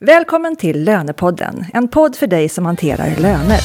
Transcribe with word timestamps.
Välkommen 0.00 0.56
till 0.56 0.84
Lönepodden, 0.84 1.64
en 1.72 1.88
podd 1.88 2.16
för 2.16 2.26
dig 2.26 2.48
som 2.48 2.66
hanterar 2.66 3.16
löner. 3.20 3.60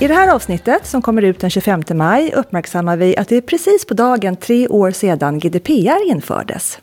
I 0.00 0.08
det 0.08 0.14
här 0.14 0.34
avsnittet, 0.34 0.86
som 0.86 1.02
kommer 1.02 1.22
ut 1.22 1.40
den 1.40 1.50
25 1.50 1.82
maj, 1.94 2.32
uppmärksammar 2.34 2.96
vi 2.96 3.16
att 3.16 3.28
det 3.28 3.36
är 3.36 3.40
precis 3.40 3.86
på 3.86 3.94
dagen 3.94 4.36
tre 4.36 4.68
år 4.68 4.90
sedan 4.90 5.38
GDPR 5.38 6.10
infördes. 6.10 6.78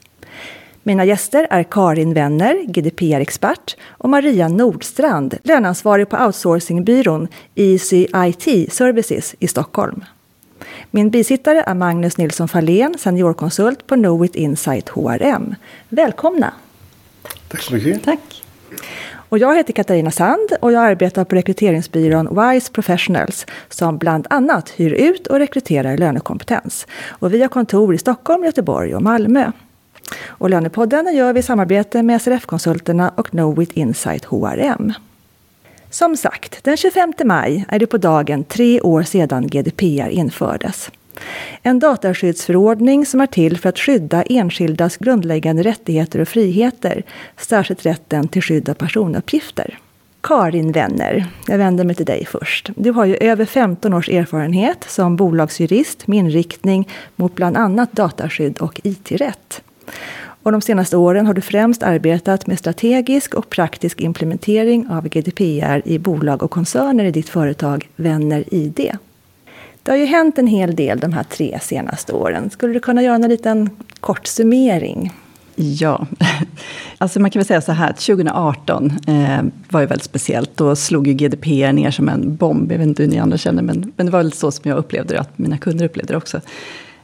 Mina 0.83 1.05
gäster 1.05 1.47
är 1.49 1.63
Karin 1.63 2.13
Wenner, 2.13 2.63
GDPR-expert, 2.67 3.77
och 3.89 4.09
Maria 4.09 4.47
Nordstrand, 4.47 5.37
löneansvarig 5.43 6.09
på 6.09 6.17
outsourcingbyrån 6.17 7.27
ECIT 7.55 8.73
Services 8.73 9.35
i 9.39 9.47
Stockholm. 9.47 10.03
Min 10.95 11.09
bisittare 11.09 11.61
är 11.61 11.73
Magnus 11.73 12.17
Nilsson 12.17 12.47
Fahlén, 12.47 12.95
seniorkonsult 12.97 13.87
på 13.87 13.95
Knowit 13.95 14.35
Insight 14.35 14.89
HRM. 14.89 15.55
Välkomna! 15.89 16.53
Tack 17.47 17.61
så 17.61 17.73
mycket. 17.73 18.03
Tack. 18.03 18.43
Och 19.29 19.37
jag 19.37 19.55
heter 19.55 19.73
Katarina 19.73 20.11
Sand 20.11 20.49
och 20.61 20.71
jag 20.71 20.83
arbetar 20.83 21.23
på 21.23 21.35
rekryteringsbyrån 21.35 22.27
Wise 22.41 22.71
Professionals 22.71 23.45
som 23.69 23.97
bland 23.97 24.27
annat 24.29 24.69
hyr 24.69 24.93
ut 24.93 25.27
och 25.27 25.39
rekryterar 25.39 25.97
lönekompetens. 25.97 26.87
Och 27.07 27.33
vi 27.33 27.41
har 27.41 27.49
kontor 27.49 27.95
i 27.95 27.97
Stockholm, 27.97 28.43
Göteborg 28.43 28.95
och 28.95 29.01
Malmö. 29.01 29.51
Och 30.27 30.49
Lönepodden 30.49 31.15
gör 31.15 31.33
vi 31.33 31.39
i 31.39 31.43
samarbete 31.43 32.03
med 32.03 32.21
SRF-konsulterna 32.21 33.11
och 33.15 33.27
Knowit 33.27 33.71
Insight 33.71 34.25
HRM. 34.25 34.93
Som 35.95 36.17
sagt, 36.17 36.63
den 36.63 36.77
25 36.77 37.13
maj 37.23 37.65
är 37.69 37.79
det 37.79 37.87
på 37.87 37.97
dagen 37.97 38.43
tre 38.43 38.81
år 38.81 39.03
sedan 39.03 39.47
GDPR 39.47 40.09
infördes. 40.09 40.91
En 41.61 41.79
dataskyddsförordning 41.79 43.05
som 43.05 43.21
är 43.21 43.27
till 43.27 43.57
för 43.59 43.69
att 43.69 43.79
skydda 43.79 44.23
enskildas 44.23 44.97
grundläggande 44.97 45.63
rättigheter 45.63 46.19
och 46.19 46.27
friheter, 46.27 47.03
särskilt 47.37 47.85
rätten 47.85 48.27
till 48.27 48.41
skydd 48.41 48.69
av 48.69 48.73
personuppgifter. 48.73 49.79
Karin 50.21 50.71
Wenner, 50.71 51.25
jag 51.47 51.57
vänder 51.57 51.83
mig 51.83 51.95
till 51.95 52.05
dig 52.05 52.25
först. 52.25 52.69
Du 52.75 52.91
har 52.91 53.05
ju 53.05 53.15
över 53.15 53.45
15 53.45 53.93
års 53.93 54.09
erfarenhet 54.09 54.85
som 54.87 55.15
bolagsjurist 55.15 56.07
med 56.07 56.19
inriktning 56.19 56.89
mot 57.15 57.35
bland 57.35 57.57
annat 57.57 57.91
dataskydd 57.91 58.57
och 58.57 58.81
IT-rätt. 58.83 59.61
Och 60.45 60.51
de 60.51 60.61
senaste 60.61 60.97
åren 60.97 61.25
har 61.25 61.33
du 61.33 61.41
främst 61.41 61.83
arbetat 61.83 62.47
med 62.47 62.59
strategisk 62.59 63.33
och 63.33 63.49
praktisk 63.49 64.01
implementering 64.01 64.87
av 64.89 65.07
GDPR 65.07 65.81
i 65.85 65.99
bolag 65.99 66.43
och 66.43 66.51
koncerner 66.51 67.05
i 67.05 67.11
ditt 67.11 67.29
företag 67.29 67.89
Vänner 67.95 68.53
ID. 68.53 68.91
Det 69.83 69.91
har 69.91 69.97
ju 69.97 70.05
hänt 70.05 70.37
en 70.37 70.47
hel 70.47 70.75
del 70.75 70.99
de 70.99 71.13
här 71.13 71.23
tre 71.23 71.59
senaste 71.61 72.13
åren. 72.13 72.49
Skulle 72.49 72.73
du 72.73 72.79
kunna 72.79 73.03
göra 73.03 73.15
en 73.15 73.29
liten 73.29 73.69
kort 73.99 74.27
summering? 74.27 75.13
Ja, 75.55 76.07
alltså 76.97 77.19
man 77.19 77.31
kan 77.31 77.39
väl 77.39 77.47
säga 77.47 77.61
så 77.61 77.71
här 77.71 77.89
att 77.89 77.99
2018 77.99 78.93
eh, 79.07 79.43
var 79.69 79.81
ju 79.81 79.85
väldigt 79.85 80.05
speciellt. 80.05 80.57
Då 80.57 80.75
slog 80.75 81.07
ju 81.07 81.13
GDPR 81.13 81.71
ner 81.71 81.91
som 81.91 82.09
en 82.09 82.35
bomb. 82.35 82.71
Jag 82.71 82.77
vet 82.77 82.87
inte 82.87 83.03
hur 83.03 83.09
ni 83.09 83.19
andra 83.19 83.37
känner, 83.37 83.63
men, 83.63 83.93
men 83.95 84.05
det 84.05 84.11
var 84.11 84.19
väl 84.19 84.33
så 84.33 84.51
som 84.51 84.69
jag 84.69 84.77
upplevde 84.77 85.13
det, 85.13 85.19
att 85.19 85.37
mina 85.37 85.57
kunder 85.57 85.85
upplevde 85.85 86.13
det 86.13 86.17
också. 86.17 86.41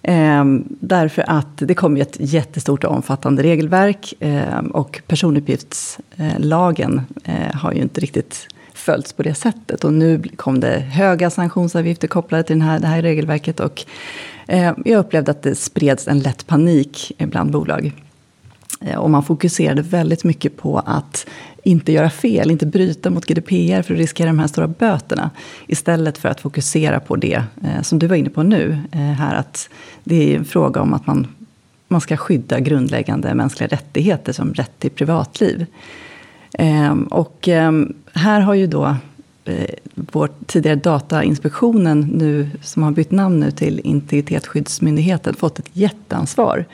Eh, 0.04 0.46
därför 0.68 1.24
att 1.28 1.58
det 1.58 1.74
kom 1.74 1.98
ju 1.98 2.02
ett 2.02 2.18
jättestort 2.20 2.84
och 2.84 2.92
omfattande 2.92 3.44
regelverk 3.44 4.14
eh, 4.20 4.60
och 4.60 5.02
personuppgiftslagen 5.08 7.02
eh, 7.24 7.54
har 7.54 7.74
ju 7.74 7.82
inte 7.82 8.02
riktigt 8.02 8.48
följts 8.74 9.14
på 9.14 9.24
det 9.24 9.34
sättet. 9.34 9.84
Och 9.84 9.94
nu 9.94 10.24
kom 10.36 10.60
det 10.60 10.80
höga 10.80 11.30
sanktionsavgifter 11.30 12.08
kopplade 12.08 12.44
till 12.44 12.60
den 12.60 12.68
här, 12.68 12.80
det 12.80 12.88
här 12.88 13.02
regelverket 13.02 13.60
och 13.60 13.86
eh, 14.48 14.74
jag 14.86 15.00
upplevde 15.00 15.32
att 15.32 15.44
det 15.44 15.56
spreds 15.56 16.08
en 16.08 16.20
lätt 16.20 16.48
panik 16.48 17.12
bland 17.18 17.52
bolag. 17.52 17.94
Eh, 18.82 18.98
och 18.98 19.10
man 19.10 19.24
fokuserade 19.24 19.82
väldigt 19.82 20.24
mycket 20.24 20.58
på 20.58 20.80
att 20.80 21.28
inte 21.64 21.92
göra 21.92 22.10
fel, 22.10 22.52
inte 22.52 22.66
bryta 22.66 23.10
mot 23.10 23.26
GDPR 23.26 23.82
för 23.82 23.94
att 23.94 24.00
riskera 24.00 24.28
de 24.28 24.40
här 24.40 24.48
stora 24.48 24.68
böterna. 24.68 25.30
Istället 25.68 26.18
för 26.18 26.30
att 26.30 26.42
fokusera 26.42 27.00
på 27.00 27.16
det 27.16 27.44
eh, 27.64 27.82
som 27.82 28.00
du 28.00 28.08
var 28.08 28.16
inne 28.16 28.30
på 28.30 28.44
nu, 28.44 28.80
eh, 28.92 29.00
här 29.00 29.36
att 29.36 29.70
det 30.04 30.34
är 30.34 30.38
en 30.38 30.46
fråga 30.46 30.82
om 30.82 30.94
att 30.94 31.08
man, 31.08 31.28
man 31.88 32.02
ska 32.02 32.18
skydda 32.18 32.60
grundläggande 32.60 33.34
mänskliga 33.34 33.68
rättigheter 33.68 34.34
som 34.34 34.54
rätt 34.54 34.80
till 34.80 34.92
privatliv. 34.92 35.66
Ehm, 36.54 37.04
och 37.04 37.48
ehm, 37.48 37.94
här 38.14 38.42
har 38.42 38.54
ju 38.54 38.68
då 38.68 38.96
vår 39.96 40.30
tidigare 40.46 40.76
Datainspektionen, 40.76 42.00
nu, 42.00 42.50
som 42.62 42.84
har 42.84 42.92
bytt 42.92 43.12
namn 43.12 43.40
nu 43.40 43.52
till 43.52 43.82
Integritetsskyddsmyndigheten, 43.84 45.34
fått 45.34 45.60
ett 45.60 45.70
jätteansvar 45.74 46.66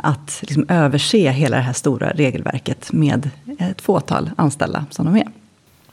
att 0.00 0.38
liksom 0.40 0.64
överse 0.68 1.30
hela 1.30 1.56
det 1.56 1.62
här 1.62 1.72
stora 1.72 2.10
regelverket 2.10 2.92
med 2.92 3.30
ett 3.58 3.80
fåtal 3.80 4.30
anställda 4.36 4.84
som 4.90 5.06
de 5.06 5.16
är. 5.16 5.28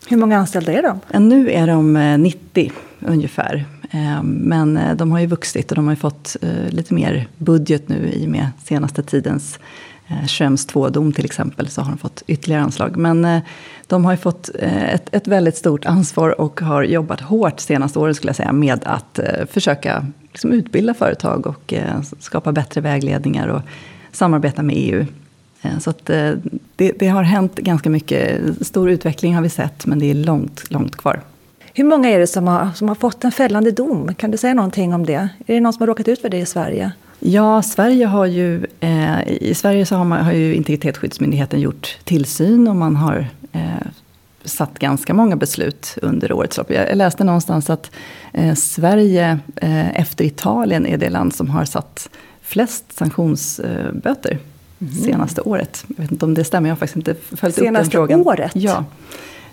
Hur 0.09 0.17
många 0.17 0.37
anställda 0.37 0.71
är 0.71 0.81
de? 0.81 0.99
Eh, 1.09 1.19
nu 1.19 1.51
är 1.51 1.67
de 1.67 1.93
90 2.19 2.71
eh, 2.99 3.11
ungefär. 3.11 3.65
Men 4.23 4.79
de 4.95 5.11
har 5.11 5.19
ju 5.19 5.25
vuxit 5.25 5.71
och 5.71 5.75
de 5.75 5.85
har 5.85 5.91
ju 5.91 5.99
fått 5.99 6.35
lite 6.69 6.93
mer 6.93 7.27
budget 7.37 7.89
nu 7.89 8.11
i 8.13 8.25
och 8.25 8.29
med 8.29 8.47
senaste 8.63 9.03
tidens 9.03 9.59
Schrems 10.27 10.67
2-dom 10.67 11.13
till 11.13 11.25
exempel, 11.25 11.67
så 11.67 11.81
har 11.81 11.89
de 11.89 11.97
fått 11.97 12.23
ytterligare 12.27 12.63
anslag. 12.63 12.97
Men 12.97 13.41
de 13.87 14.05
har 14.05 14.11
ju 14.11 14.17
fått 14.17 14.49
ett, 14.59 15.15
ett 15.15 15.27
väldigt 15.27 15.57
stort 15.57 15.85
ansvar 15.85 16.41
och 16.41 16.61
har 16.61 16.83
jobbat 16.83 17.21
hårt 17.21 17.59
senaste 17.59 17.99
åren 17.99 18.15
skulle 18.15 18.29
jag 18.29 18.35
säga 18.35 18.53
med 18.53 18.79
att 18.83 19.19
försöka 19.49 20.05
liksom 20.37 20.51
utbilda 20.51 20.93
företag 20.93 21.47
och 21.47 21.73
eh, 21.73 22.01
skapa 22.19 22.51
bättre 22.51 22.81
vägledningar 22.81 23.47
och 23.47 23.61
samarbeta 24.11 24.63
med 24.63 24.75
EU. 24.77 25.05
Eh, 25.61 25.79
så 25.79 25.89
att, 25.89 26.09
eh, 26.09 26.31
det, 26.75 26.91
det, 26.99 27.07
har 27.07 27.23
hänt 27.23 27.55
ganska 27.55 27.89
mycket. 27.89 28.41
Stor 28.67 28.89
utveckling 28.89 29.35
har 29.35 29.41
vi 29.41 29.49
sett, 29.49 29.85
men 29.85 29.99
det 29.99 30.11
är 30.11 30.13
långt, 30.13 30.71
långt 30.71 30.95
kvar. 30.95 31.21
Hur 31.73 31.83
många 31.83 32.09
är 32.09 32.19
det 32.19 32.27
som 32.27 32.47
har, 32.47 32.69
som 32.75 32.87
har 32.87 32.95
fått 32.95 33.23
en 33.23 33.31
fällande 33.31 33.71
dom? 33.71 34.15
Kan 34.15 34.31
du 34.31 34.37
säga 34.37 34.53
någonting 34.53 34.93
om 34.93 35.05
det? 35.05 35.29
Är 35.47 35.53
det 35.53 35.59
någon 35.59 35.73
som 35.73 35.81
har 35.81 35.87
råkat 35.87 36.07
ut 36.07 36.21
för 36.21 36.29
det 36.29 36.37
i 36.37 36.45
Sverige? 36.45 36.91
Ja, 37.19 37.61
Sverige 37.61 38.05
har 38.05 38.25
ju, 38.25 38.65
eh, 38.79 39.27
i 39.27 39.53
Sverige 39.55 39.85
så 39.85 39.95
har, 39.95 40.05
man, 40.05 40.25
har 40.25 40.31
ju 40.31 40.55
Integritetsskyddsmyndigheten 40.55 41.59
gjort 41.59 41.97
tillsyn 42.03 42.67
och 42.67 42.75
man 42.75 42.95
har 42.95 43.25
eh, 43.51 43.87
satt 44.47 44.79
ganska 44.79 45.13
många 45.13 45.35
beslut 45.35 45.97
under 46.01 46.31
årets 46.31 46.57
lopp. 46.57 46.71
Jag 46.71 46.97
läste 46.97 47.23
någonstans 47.23 47.69
att 47.69 47.91
eh, 48.33 48.55
Sverige 48.55 49.39
eh, 49.55 49.99
efter 49.99 50.25
Italien 50.25 50.85
är 50.85 50.97
det 50.97 51.09
land 51.09 51.35
som 51.35 51.49
har 51.49 51.65
satt 51.65 52.09
flest 52.41 52.93
sanktionsböter 52.93 54.39
mm. 54.79 54.93
senaste 54.93 55.41
året. 55.41 55.85
Jag 55.87 56.01
vet 56.01 56.11
inte 56.11 56.25
om 56.25 56.33
det 56.33 56.43
stämmer, 56.43 56.69
jag 56.69 56.75
har 56.75 56.79
faktiskt 56.79 56.97
inte 56.97 57.15
följt 57.35 57.55
senaste 57.55 57.97
upp 57.97 58.09
den 58.09 58.23
frågan. 58.23 58.23
Senaste 58.23 58.41
året? 58.41 58.51
Ja. 58.55 58.85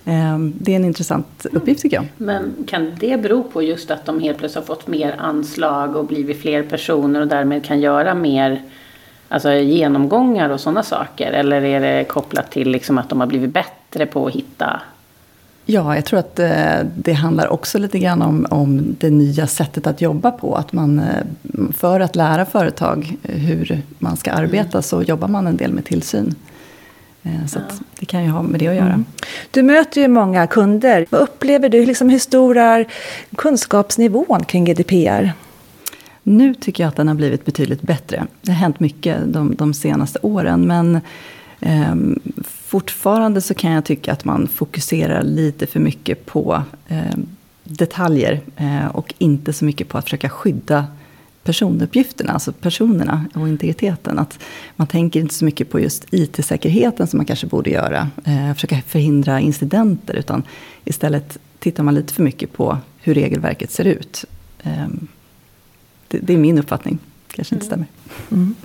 Eh, 0.05 0.39
det 0.39 0.71
är 0.71 0.75
en 0.75 0.85
intressant 0.85 1.45
uppgift 1.51 1.81
tycker 1.81 1.97
jag. 1.97 2.05
Men 2.17 2.53
kan 2.67 2.91
det 2.99 3.21
bero 3.21 3.43
på 3.43 3.61
just 3.61 3.91
att 3.91 4.05
de 4.05 4.19
helt 4.19 4.37
plötsligt 4.37 4.67
har 4.67 4.75
fått 4.75 4.87
mer 4.87 5.15
anslag 5.19 5.95
och 5.95 6.05
blivit 6.05 6.41
fler 6.41 6.63
personer 6.63 7.21
och 7.21 7.27
därmed 7.27 7.65
kan 7.65 7.79
göra 7.79 8.13
mer 8.13 8.61
alltså 9.29 9.53
genomgångar 9.53 10.49
och 10.49 10.59
sådana 10.59 10.83
saker? 10.83 11.31
Eller 11.31 11.61
är 11.61 11.81
det 11.81 12.03
kopplat 12.03 12.51
till 12.51 12.69
liksom 12.69 12.97
att 12.97 13.09
de 13.09 13.19
har 13.19 13.27
blivit 13.27 13.53
bättre 13.53 14.05
på 14.05 14.27
att 14.27 14.33
hitta 14.33 14.81
Ja, 15.65 15.95
jag 15.95 16.05
tror 16.05 16.19
att 16.19 16.39
eh, 16.39 16.79
det 16.95 17.13
handlar 17.13 17.47
också 17.47 17.77
lite 17.77 17.99
grann 17.99 18.21
om, 18.21 18.47
om 18.49 18.95
det 18.99 19.09
nya 19.09 19.47
sättet 19.47 19.87
att 19.87 20.01
jobba 20.01 20.31
på. 20.31 20.55
Att 20.55 20.73
man, 20.73 20.99
eh, 20.99 21.71
för 21.73 21.99
att 21.99 22.15
lära 22.15 22.45
företag 22.45 23.17
hur 23.23 23.81
man 23.99 24.17
ska 24.17 24.31
arbeta 24.31 24.71
mm. 24.71 24.83
så 24.83 25.01
jobbar 25.01 25.27
man 25.27 25.47
en 25.47 25.57
del 25.57 25.73
med 25.73 25.85
tillsyn. 25.85 26.35
Eh, 27.23 27.45
så 27.47 27.59
ja. 27.59 27.75
det 27.99 28.05
kan 28.05 28.23
ju 28.23 28.29
ha 28.29 28.41
med 28.41 28.59
det 28.59 28.67
att 28.67 28.75
göra. 28.75 28.85
Mm. 28.85 29.05
Du 29.51 29.63
möter 29.63 30.01
ju 30.01 30.07
många 30.07 30.47
kunder. 30.47 31.05
Vad 31.09 31.21
upplever 31.21 31.69
du? 31.69 31.85
Liksom, 31.85 32.09
hur 32.09 32.19
stor 32.19 32.57
är 32.57 32.87
kunskapsnivån 33.35 34.43
kring 34.43 34.65
GDPR? 34.65 35.31
Nu 36.27 36.53
tycker 36.53 36.83
jag 36.83 36.87
att 36.87 36.95
den 36.95 37.07
har 37.07 37.15
blivit 37.15 37.45
betydligt 37.45 37.81
bättre. 37.81 38.27
Det 38.41 38.51
har 38.51 38.59
hänt 38.59 38.79
mycket 38.79 39.33
de, 39.33 39.55
de 39.55 39.73
senaste 39.73 40.19
åren. 40.21 40.61
Men 40.67 40.99
eh, 41.59 41.95
fortfarande 42.43 43.41
så 43.41 43.53
kan 43.53 43.71
jag 43.71 43.85
tycka 43.85 44.13
att 44.13 44.25
man 44.25 44.47
fokuserar 44.47 45.23
lite 45.23 45.67
för 45.67 45.79
mycket 45.79 46.25
på 46.25 46.63
eh, 46.87 47.17
detaljer. 47.63 48.41
Eh, 48.55 48.85
och 48.85 49.13
inte 49.17 49.53
så 49.53 49.65
mycket 49.65 49.87
på 49.87 49.97
att 49.97 50.03
försöka 50.03 50.29
skydda 50.29 50.85
personuppgifterna, 51.43 52.31
alltså 52.31 52.53
personerna 52.53 53.25
och 53.33 53.47
integriteten. 53.47 54.19
Att 54.19 54.39
man 54.75 54.87
tänker 54.87 55.19
inte 55.19 55.33
så 55.33 55.45
mycket 55.45 55.69
på 55.69 55.79
just 55.79 56.05
IT-säkerheten 56.11 57.07
som 57.07 57.17
man 57.17 57.25
kanske 57.25 57.47
borde 57.47 57.69
göra. 57.69 58.09
Eh, 58.23 58.53
försöka 58.53 58.81
förhindra 58.87 59.39
incidenter. 59.39 60.13
Utan 60.13 60.43
istället 60.85 61.37
tittar 61.59 61.83
man 61.83 61.95
lite 61.95 62.13
för 62.13 62.23
mycket 62.23 62.53
på 62.53 62.77
hur 63.01 63.13
regelverket 63.13 63.71
ser 63.71 63.85
ut. 63.85 64.25
Ehm, 64.63 65.07
det, 66.19 66.25
det 66.27 66.33
är 66.33 66.37
min 66.37 66.57
uppfattning. 66.57 66.99
kanske 67.27 67.55
inte 67.55 67.65
stämmer. 67.65 67.87
Mm. 68.31 68.55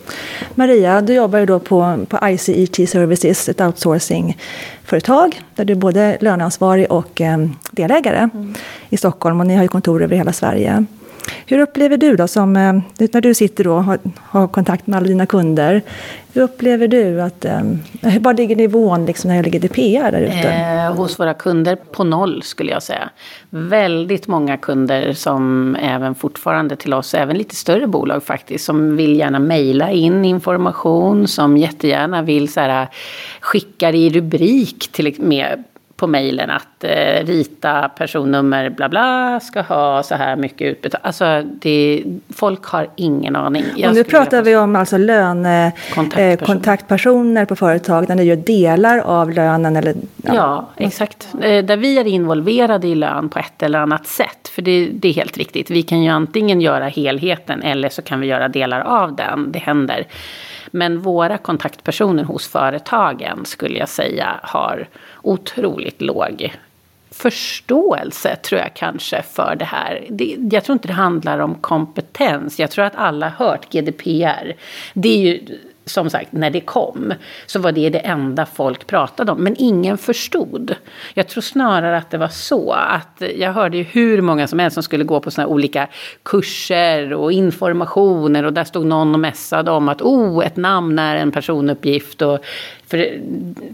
Maria, 0.54 1.00
du 1.00 1.14
jobbar 1.14 1.38
ju 1.38 1.46
då 1.46 1.58
på, 1.58 2.06
på 2.08 2.28
ICET 2.28 2.90
Services, 2.90 3.48
ett 3.48 3.60
outsourcingföretag 3.60 5.40
där 5.54 5.64
du 5.64 5.72
är 5.72 5.76
både 5.76 6.18
löneansvarig 6.20 6.92
och 6.92 7.20
eh, 7.20 7.46
delägare 7.70 8.18
mm. 8.18 8.54
i 8.88 8.96
Stockholm 8.96 9.40
och 9.40 9.46
ni 9.46 9.54
har 9.54 9.62
ju 9.62 9.68
kontor 9.68 10.02
över 10.02 10.16
hela 10.16 10.32
Sverige. 10.32 10.84
Hur 11.46 11.58
upplever 11.58 11.96
du 11.96 12.16
då, 12.16 12.28
som, 12.28 12.56
eh, 12.56 12.72
när 13.12 13.20
du 13.20 13.34
sitter 13.34 13.68
och 13.68 13.84
har, 13.84 13.98
har, 14.16 14.48
kontakt 14.48 14.86
med 14.86 14.96
alla 14.96 15.06
dina 15.06 15.26
kunder, 15.26 15.82
hur 16.32 16.42
upplever 16.42 16.88
du 16.88 17.22
att, 17.22 17.44
eh, 17.44 17.62
var 18.20 18.34
ligger 18.34 18.56
nivån 18.56 19.06
liksom 19.06 19.28
när 19.28 19.34
det 19.34 19.48
gäller 19.48 19.58
GDPR 19.58 20.10
där 20.12 20.20
ute? 20.20 20.48
Eh, 20.48 20.94
hos 20.94 21.18
våra 21.18 21.34
kunder 21.34 21.76
på 21.76 22.04
noll 22.04 22.42
skulle 22.42 22.72
jag 22.72 22.82
säga. 22.82 23.10
Väldigt 23.50 24.26
många 24.26 24.56
kunder 24.56 25.12
som 25.12 25.76
även 25.80 26.14
fortfarande 26.14 26.76
till 26.76 26.94
oss, 26.94 27.14
även 27.14 27.38
lite 27.38 27.54
större 27.54 27.86
bolag 27.86 28.22
faktiskt, 28.22 28.64
som 28.64 28.96
vill 28.96 29.18
gärna 29.18 29.38
mejla 29.38 29.90
in 29.90 30.24
information, 30.24 31.28
som 31.28 31.56
jättegärna 31.56 32.22
vill 32.22 32.52
så 32.52 32.60
här, 32.60 32.82
eh, 32.82 32.88
skicka 33.40 33.92
det 33.92 33.98
i 33.98 34.10
rubrik 34.10 34.88
till, 34.92 35.14
med 35.18 35.64
på 36.00 36.06
mejlen 36.06 36.50
att 36.50 36.84
eh, 36.84 37.26
rita 37.26 37.88
personnummer 37.88 38.70
bla 38.70 38.88
bla 38.88 39.40
ska 39.40 39.60
ha 39.60 40.02
så 40.02 40.14
här 40.14 40.36
mycket 40.36 40.72
utbetalt. 40.72 41.04
Alltså 41.04 41.42
det, 41.60 42.04
folk 42.28 42.64
har 42.64 42.90
ingen 42.96 43.36
aning. 43.36 43.64
och 43.88 43.94
nu 43.94 44.04
pratar 44.04 44.42
vi 44.42 44.56
om 44.56 44.76
alltså 44.76 44.96
lönekontaktpersoner 44.96 47.42
eh, 47.42 47.46
på 47.46 47.56
företag 47.56 48.06
där 48.06 48.14
ni 48.14 48.22
gör 48.22 48.36
delar 48.36 48.98
av 48.98 49.30
lönen 49.30 49.76
eller? 49.76 49.94
Ja, 50.16 50.34
ja 50.34 50.68
exakt. 50.76 51.28
Eh, 51.42 51.64
där 51.64 51.76
vi 51.76 51.98
är 51.98 52.06
involverade 52.06 52.88
i 52.88 52.94
lön 52.94 53.28
på 53.28 53.38
ett 53.38 53.62
eller 53.62 53.78
annat 53.78 54.06
sätt. 54.06 54.48
För 54.48 54.62
det, 54.62 54.88
det 54.92 55.08
är 55.08 55.12
helt 55.12 55.38
riktigt. 55.38 55.70
Vi 55.70 55.82
kan 55.82 56.02
ju 56.02 56.10
antingen 56.10 56.60
göra 56.60 56.88
helheten 56.88 57.62
eller 57.62 57.88
så 57.88 58.02
kan 58.02 58.20
vi 58.20 58.26
göra 58.26 58.48
delar 58.48 58.80
av 58.80 59.16
den. 59.16 59.52
Det 59.52 59.58
händer. 59.58 60.06
Men 60.70 61.00
våra 61.00 61.38
kontaktpersoner 61.38 62.24
hos 62.24 62.48
företagen 62.48 63.44
skulle 63.44 63.78
jag 63.78 63.88
säga 63.88 64.40
har 64.42 64.88
otroligt 65.22 66.02
låg 66.02 66.52
förståelse 67.10 68.36
tror 68.36 68.60
jag 68.60 68.74
kanske 68.74 69.22
för 69.22 69.56
det 69.58 69.64
här. 69.64 70.06
Det, 70.10 70.36
jag 70.52 70.64
tror 70.64 70.72
inte 70.72 70.88
det 70.88 70.94
handlar 70.94 71.38
om 71.38 71.54
kompetens. 71.54 72.58
Jag 72.58 72.70
tror 72.70 72.84
att 72.84 72.96
alla 72.96 73.28
har 73.28 73.46
hört 73.46 73.72
GDPR. 73.72 74.52
Det 74.94 75.08
är 75.08 75.18
ju 75.18 75.58
som 75.92 76.10
sagt, 76.10 76.32
när 76.32 76.50
det 76.50 76.60
kom 76.60 77.14
så 77.46 77.58
var 77.58 77.72
det 77.72 77.90
det 77.90 77.98
enda 77.98 78.46
folk 78.46 78.86
pratade 78.86 79.32
om. 79.32 79.38
Men 79.38 79.56
ingen 79.58 79.98
förstod. 79.98 80.74
Jag 81.14 81.28
tror 81.28 81.42
snarare 81.42 81.96
att 81.96 82.10
det 82.10 82.18
var 82.18 82.28
så 82.28 82.72
att 82.72 83.22
jag 83.36 83.52
hörde 83.52 83.76
ju 83.76 83.82
hur 83.82 84.20
många 84.22 84.46
som 84.46 84.58
helst 84.58 84.74
som 84.74 84.82
skulle 84.82 85.04
gå 85.04 85.20
på 85.20 85.30
såna 85.30 85.46
olika 85.46 85.88
kurser 86.22 87.12
och 87.12 87.32
informationer 87.32 88.44
och 88.44 88.52
där 88.52 88.64
stod 88.64 88.86
någon 88.86 89.14
och 89.14 89.20
mässade 89.20 89.70
om 89.70 89.88
att 89.88 90.02
oh, 90.02 90.46
ett 90.46 90.56
namn 90.56 90.98
är 90.98 91.16
en 91.16 91.32
personuppgift 91.32 92.22
och 92.22 92.44
för 92.90 93.20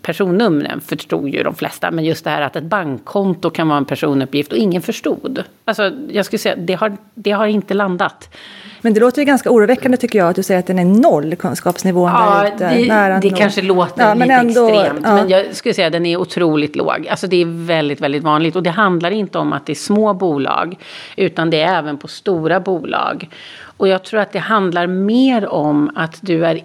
personnumren 0.02 0.80
förstod 0.80 1.28
ju 1.28 1.42
de 1.42 1.54
flesta, 1.54 1.90
men 1.90 2.04
just 2.04 2.24
det 2.24 2.30
här 2.30 2.42
att 2.42 2.56
ett 2.56 2.64
bankkonto 2.64 3.50
kan 3.50 3.68
vara 3.68 3.78
en 3.78 3.84
personuppgift 3.84 4.52
och 4.52 4.58
ingen 4.58 4.82
förstod. 4.82 5.42
Alltså, 5.64 5.92
jag 6.10 6.26
skulle 6.26 6.38
säga, 6.38 6.56
det 6.56 6.74
har, 6.74 6.96
det 7.14 7.30
har 7.30 7.46
inte 7.46 7.74
landat. 7.74 8.36
Men 8.80 8.94
det 8.94 9.00
låter 9.00 9.22
ju 9.22 9.24
ganska 9.24 9.50
oroväckande 9.50 9.96
tycker 9.96 10.18
jag 10.18 10.28
att 10.28 10.36
du 10.36 10.42
säger 10.42 10.60
att 10.60 10.66
den 10.66 10.78
är 10.78 10.84
noll, 10.84 11.36
kunskapsnivån 11.36 12.10
ja, 12.10 12.42
där 12.42 12.54
ute. 12.54 12.78
Det, 12.78 12.88
nära 12.88 13.20
det 13.20 13.30
kanske 13.30 13.62
låter 13.62 14.08
ja, 14.08 14.14
lite 14.14 14.32
ändå, 14.32 14.68
extremt, 14.68 15.00
ja. 15.04 15.14
men 15.14 15.28
jag 15.28 15.56
skulle 15.56 15.74
säga 15.74 15.86
att 15.86 15.92
den 15.92 16.06
är 16.06 16.16
otroligt 16.16 16.76
låg. 16.76 17.08
Alltså 17.10 17.26
det 17.26 17.36
är 17.36 17.66
väldigt, 17.66 18.00
väldigt 18.00 18.22
vanligt. 18.22 18.56
Och 18.56 18.62
det 18.62 18.70
handlar 18.70 19.10
inte 19.10 19.38
om 19.38 19.52
att 19.52 19.66
det 19.66 19.72
är 19.72 19.74
små 19.74 20.14
bolag, 20.14 20.78
utan 21.16 21.50
det 21.50 21.60
är 21.60 21.78
även 21.78 21.98
på 21.98 22.08
stora 22.08 22.60
bolag. 22.60 23.28
Och 23.76 23.88
jag 23.88 24.04
tror 24.04 24.20
att 24.20 24.32
det 24.32 24.38
handlar 24.38 24.86
mer 24.86 25.48
om 25.48 25.90
att 25.94 26.18
du 26.20 26.46
är 26.46 26.60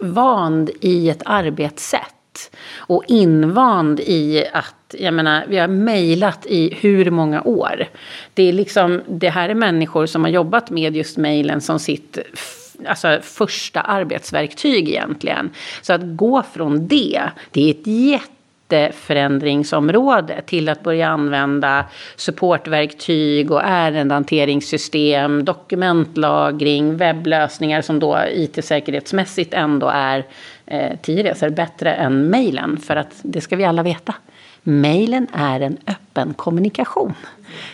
invand 0.00 0.70
i 0.80 1.10
ett 1.10 1.22
arbetssätt 1.24 2.50
och 2.76 3.04
invand 3.08 4.00
i 4.00 4.44
att 4.52 4.94
jag 4.98 5.14
menar, 5.14 5.44
vi 5.48 5.58
har 5.58 5.68
mejlat 5.68 6.46
i 6.46 6.74
hur 6.74 7.10
många 7.10 7.42
år? 7.42 7.88
Det, 8.34 8.42
är 8.42 8.52
liksom, 8.52 9.02
det 9.08 9.28
här 9.28 9.48
är 9.48 9.54
människor 9.54 10.06
som 10.06 10.24
har 10.24 10.30
jobbat 10.30 10.70
med 10.70 10.96
just 10.96 11.16
mejlen 11.16 11.60
som 11.60 11.78
sitt 11.78 12.18
alltså, 12.86 13.18
första 13.22 13.80
arbetsverktyg 13.80 14.88
egentligen. 14.88 15.50
Så 15.82 15.92
att 15.92 16.00
gå 16.04 16.42
från 16.42 16.88
det, 16.88 17.22
det 17.50 17.66
är 17.66 17.70
ett 17.70 17.86
jätteförändringsområde 18.68 20.42
till 20.46 20.68
att 20.68 20.82
börja 20.82 21.08
använda 21.08 21.84
supportverktyg 22.16 23.50
och 23.50 23.62
ärendehanteringssystem, 23.64 25.44
dokumentlagring, 25.44 26.96
webblösningar 26.96 27.82
som 27.82 28.00
då 28.00 28.18
IT-säkerhetsmässigt 28.32 29.54
ändå 29.54 29.88
är 29.88 30.24
eh, 30.66 30.96
tio 31.02 31.22
resor 31.22 31.50
bättre 31.50 31.94
än 31.94 32.26
mejlen. 32.26 32.76
För 32.76 32.96
att 32.96 33.14
det 33.22 33.40
ska 33.40 33.56
vi 33.56 33.64
alla 33.64 33.82
veta. 33.82 34.14
Mejlen 34.62 35.26
är 35.32 35.60
en 35.60 35.76
öppen 35.86 36.34
kommunikation. 36.34 37.14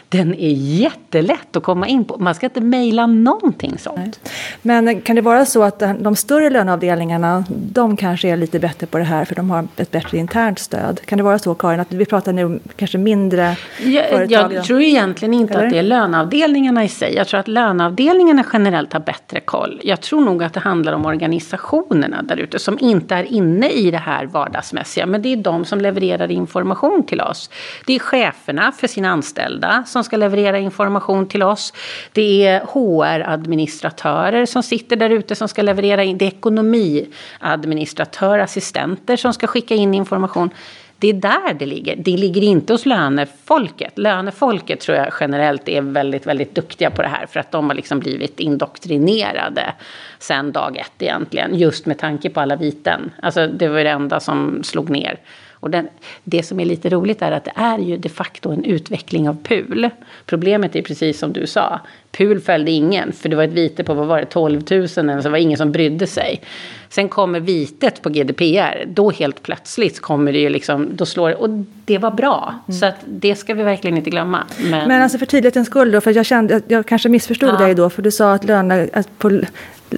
Den 0.09 0.35
är 0.35 0.53
jättelätt 0.55 1.57
att 1.57 1.63
komma 1.63 1.87
in 1.87 2.05
på. 2.05 2.19
Man 2.19 2.35
ska 2.35 2.47
inte 2.47 2.61
mejla 2.61 3.07
någonting 3.07 3.79
sånt. 3.79 4.31
Men 4.63 5.01
kan 5.01 5.17
det 5.17 5.23
vara 5.23 5.47
så 5.47 5.63
att 5.63 5.83
de 6.01 6.17
större 6.17 6.51
löneavdelningarna, 6.51 7.45
de 7.49 7.97
kanske 7.97 8.29
är 8.29 8.37
lite 8.37 8.59
bättre 8.59 8.87
på 8.87 8.99
det 8.99 9.05
här 9.05 9.25
för 9.25 9.35
de 9.35 9.51
har 9.51 9.69
ett 9.77 9.91
bättre 9.91 10.19
internt 10.19 10.59
stöd? 10.59 11.01
Kan 11.07 11.19
det 11.19 11.25
vara 11.25 11.39
så 11.39 11.55
Karin, 11.55 11.81
att 11.81 11.93
vi 11.93 12.05
pratar 12.05 12.33
nu 12.33 12.45
om 12.45 12.61
kanske 12.77 12.99
mindre 12.99 13.57
jag, 13.83 14.09
företag? 14.09 14.53
Jag 14.53 14.65
tror 14.65 14.81
egentligen 14.81 15.35
inte 15.35 15.55
Eller? 15.55 15.65
att 15.65 15.73
det 15.73 15.79
är 15.79 15.83
löneavdelningarna 15.83 16.85
i 16.85 16.89
sig. 16.89 17.15
Jag 17.15 17.29
tror 17.29 17.41
att 17.41 17.49
löneavdelningarna 17.49 18.45
generellt 18.53 18.93
har 18.93 19.01
bättre 19.01 19.41
koll. 19.41 19.81
Jag 19.85 20.01
tror 20.01 20.21
nog 20.21 20.43
att 20.43 20.55
det 20.55 20.61
handlar 20.61 20.93
om 20.93 21.07
organisationerna 21.07 22.23
där 22.23 22.37
ute 22.37 22.59
som 22.59 22.79
inte 22.81 23.15
är 23.15 23.25
inne 23.25 23.69
i 23.69 23.91
det 23.91 23.99
här 23.99 24.27
vardagsmässiga. 24.27 25.07
Men 25.07 25.23
det 25.23 25.33
är 25.33 25.37
de 25.37 25.65
som 25.65 25.81
levererar 25.81 26.31
information 26.31 27.07
till 27.07 27.21
oss. 27.21 27.51
Det 27.87 27.95
är 27.95 27.99
cheferna 27.99 28.73
för 28.73 28.87
sina 28.87 29.09
anställda 29.09 29.64
som 29.87 30.05
ska 30.05 30.17
leverera 30.17 30.59
information 30.59 31.29
till 31.29 31.43
oss. 31.43 31.73
Det 32.13 32.47
är 32.47 32.61
HR-administratörer 32.61 34.47
som 34.47 34.63
sitter 34.63 34.97
där 34.97 35.11
ute 35.11 35.35
som 35.35 35.49
ska 35.49 35.63
leverera 35.63 36.05
in. 36.05 36.19
Det 36.19 36.25
är 36.25 36.29
ekonomiadministratörer, 36.29 38.39
assistenter 38.39 39.17
som 39.17 39.33
ska 39.33 39.47
skicka 39.47 39.75
in 39.75 39.95
information. 39.95 40.51
Det 40.99 41.09
är 41.09 41.13
där 41.13 41.55
det 41.55 41.67
ligger. 41.67 41.97
Det 41.97 42.17
ligger 42.17 42.43
inte 42.43 42.73
hos 42.73 42.87
lönefolket. 42.87 43.99
Lönefolket 43.99 44.81
tror 44.81 44.99
jag 44.99 45.13
generellt 45.21 45.69
är 45.69 45.81
väldigt, 45.81 46.27
väldigt 46.27 46.55
duktiga 46.55 46.91
på 46.91 47.03
det 47.03 47.09
här. 47.09 47.27
För 47.27 47.41
att 47.41 47.53
de 47.53 47.67
har 47.67 47.75
liksom 47.75 48.01
blivit 48.01 48.41
indoktrinerade 48.41 49.75
sen 50.19 50.53
dag 50.53 50.77
ett 50.77 51.03
egentligen. 51.03 51.55
Just 51.55 51.87
med 51.87 51.99
tanke 51.99 52.31
på 52.31 52.41
alla 52.41 52.57
viten. 52.57 53.11
Alltså 53.23 53.47
det 53.47 53.69
var 53.69 53.85
det 53.85 53.91
enda 53.91 54.21
som 54.21 54.61
slog 54.63 54.91
ner. 54.91 55.19
Och 55.65 55.71
den, 55.71 55.89
det 56.25 56.43
som 56.43 56.61
är 56.61 56.65
lite 56.65 56.89
roligt 56.89 57.23
är 57.23 57.33
att 57.33 57.45
det 57.45 57.53
är 57.55 57.79
ju 57.79 57.97
de 57.97 58.09
facto 58.09 58.51
en 58.51 58.65
utveckling 58.65 59.29
av 59.29 59.37
PUL. 59.43 59.91
Problemet 60.27 60.77
är 60.77 60.83
precis 60.83 61.19
som 61.19 61.33
du 61.33 61.47
sa. 61.47 61.81
PUL 62.13 62.41
följde 62.41 62.71
ingen, 62.71 63.13
för 63.13 63.29
det 63.29 63.37
var 63.37 63.45
ett 63.45 63.53
vite 63.53 63.85
på 63.85 63.95
vad 63.95 64.07
var 64.07 64.19
det, 64.19 64.27
12 64.27 64.63
000, 64.71 64.89
så 64.89 65.03
det 65.03 65.29
var 65.29 65.37
ingen 65.39 65.59
som 65.59 65.73
brydde 65.73 66.07
sig. 66.07 66.41
Sen 66.89 67.09
kommer 67.09 67.41
vitet 67.41 68.03
på 68.03 68.09
GDPR, 68.09 68.85
då 68.87 69.11
helt 69.11 69.43
plötsligt 69.43 70.01
kommer 70.01 70.33
det 70.33 70.39
ju 70.39 70.49
liksom, 70.49 70.89
då 70.93 71.07
slår 71.07 71.29
det, 71.29 71.35
och 71.35 71.51
det 71.85 71.99
var 71.99 72.11
bra. 72.11 72.55
Mm. 72.69 72.81
Så 72.81 72.87
att 72.87 72.97
det 73.07 73.37
ska 73.37 73.55
vi 73.55 73.63
verkligen 73.63 73.97
inte 73.97 74.11
glömma. 74.11 74.45
Men, 74.59 74.89
Men 74.89 75.03
alltså 75.03 75.19
för 75.19 75.27
tydlighetens 75.27 75.69
skull 75.69 75.93
då, 75.93 76.01
för 76.01 76.17
jag 76.17 76.27
kände, 76.27 76.61
jag 76.69 76.87
kanske 76.87 77.09
missförstod 77.09 77.49
ja. 77.49 77.59
dig 77.59 77.75
då, 77.75 77.91
för 77.91 78.03
du 78.03 78.11
sa 78.11 78.33
att 78.33 78.45
löner, 78.45 78.91
att 78.93 79.19
på, 79.19 79.41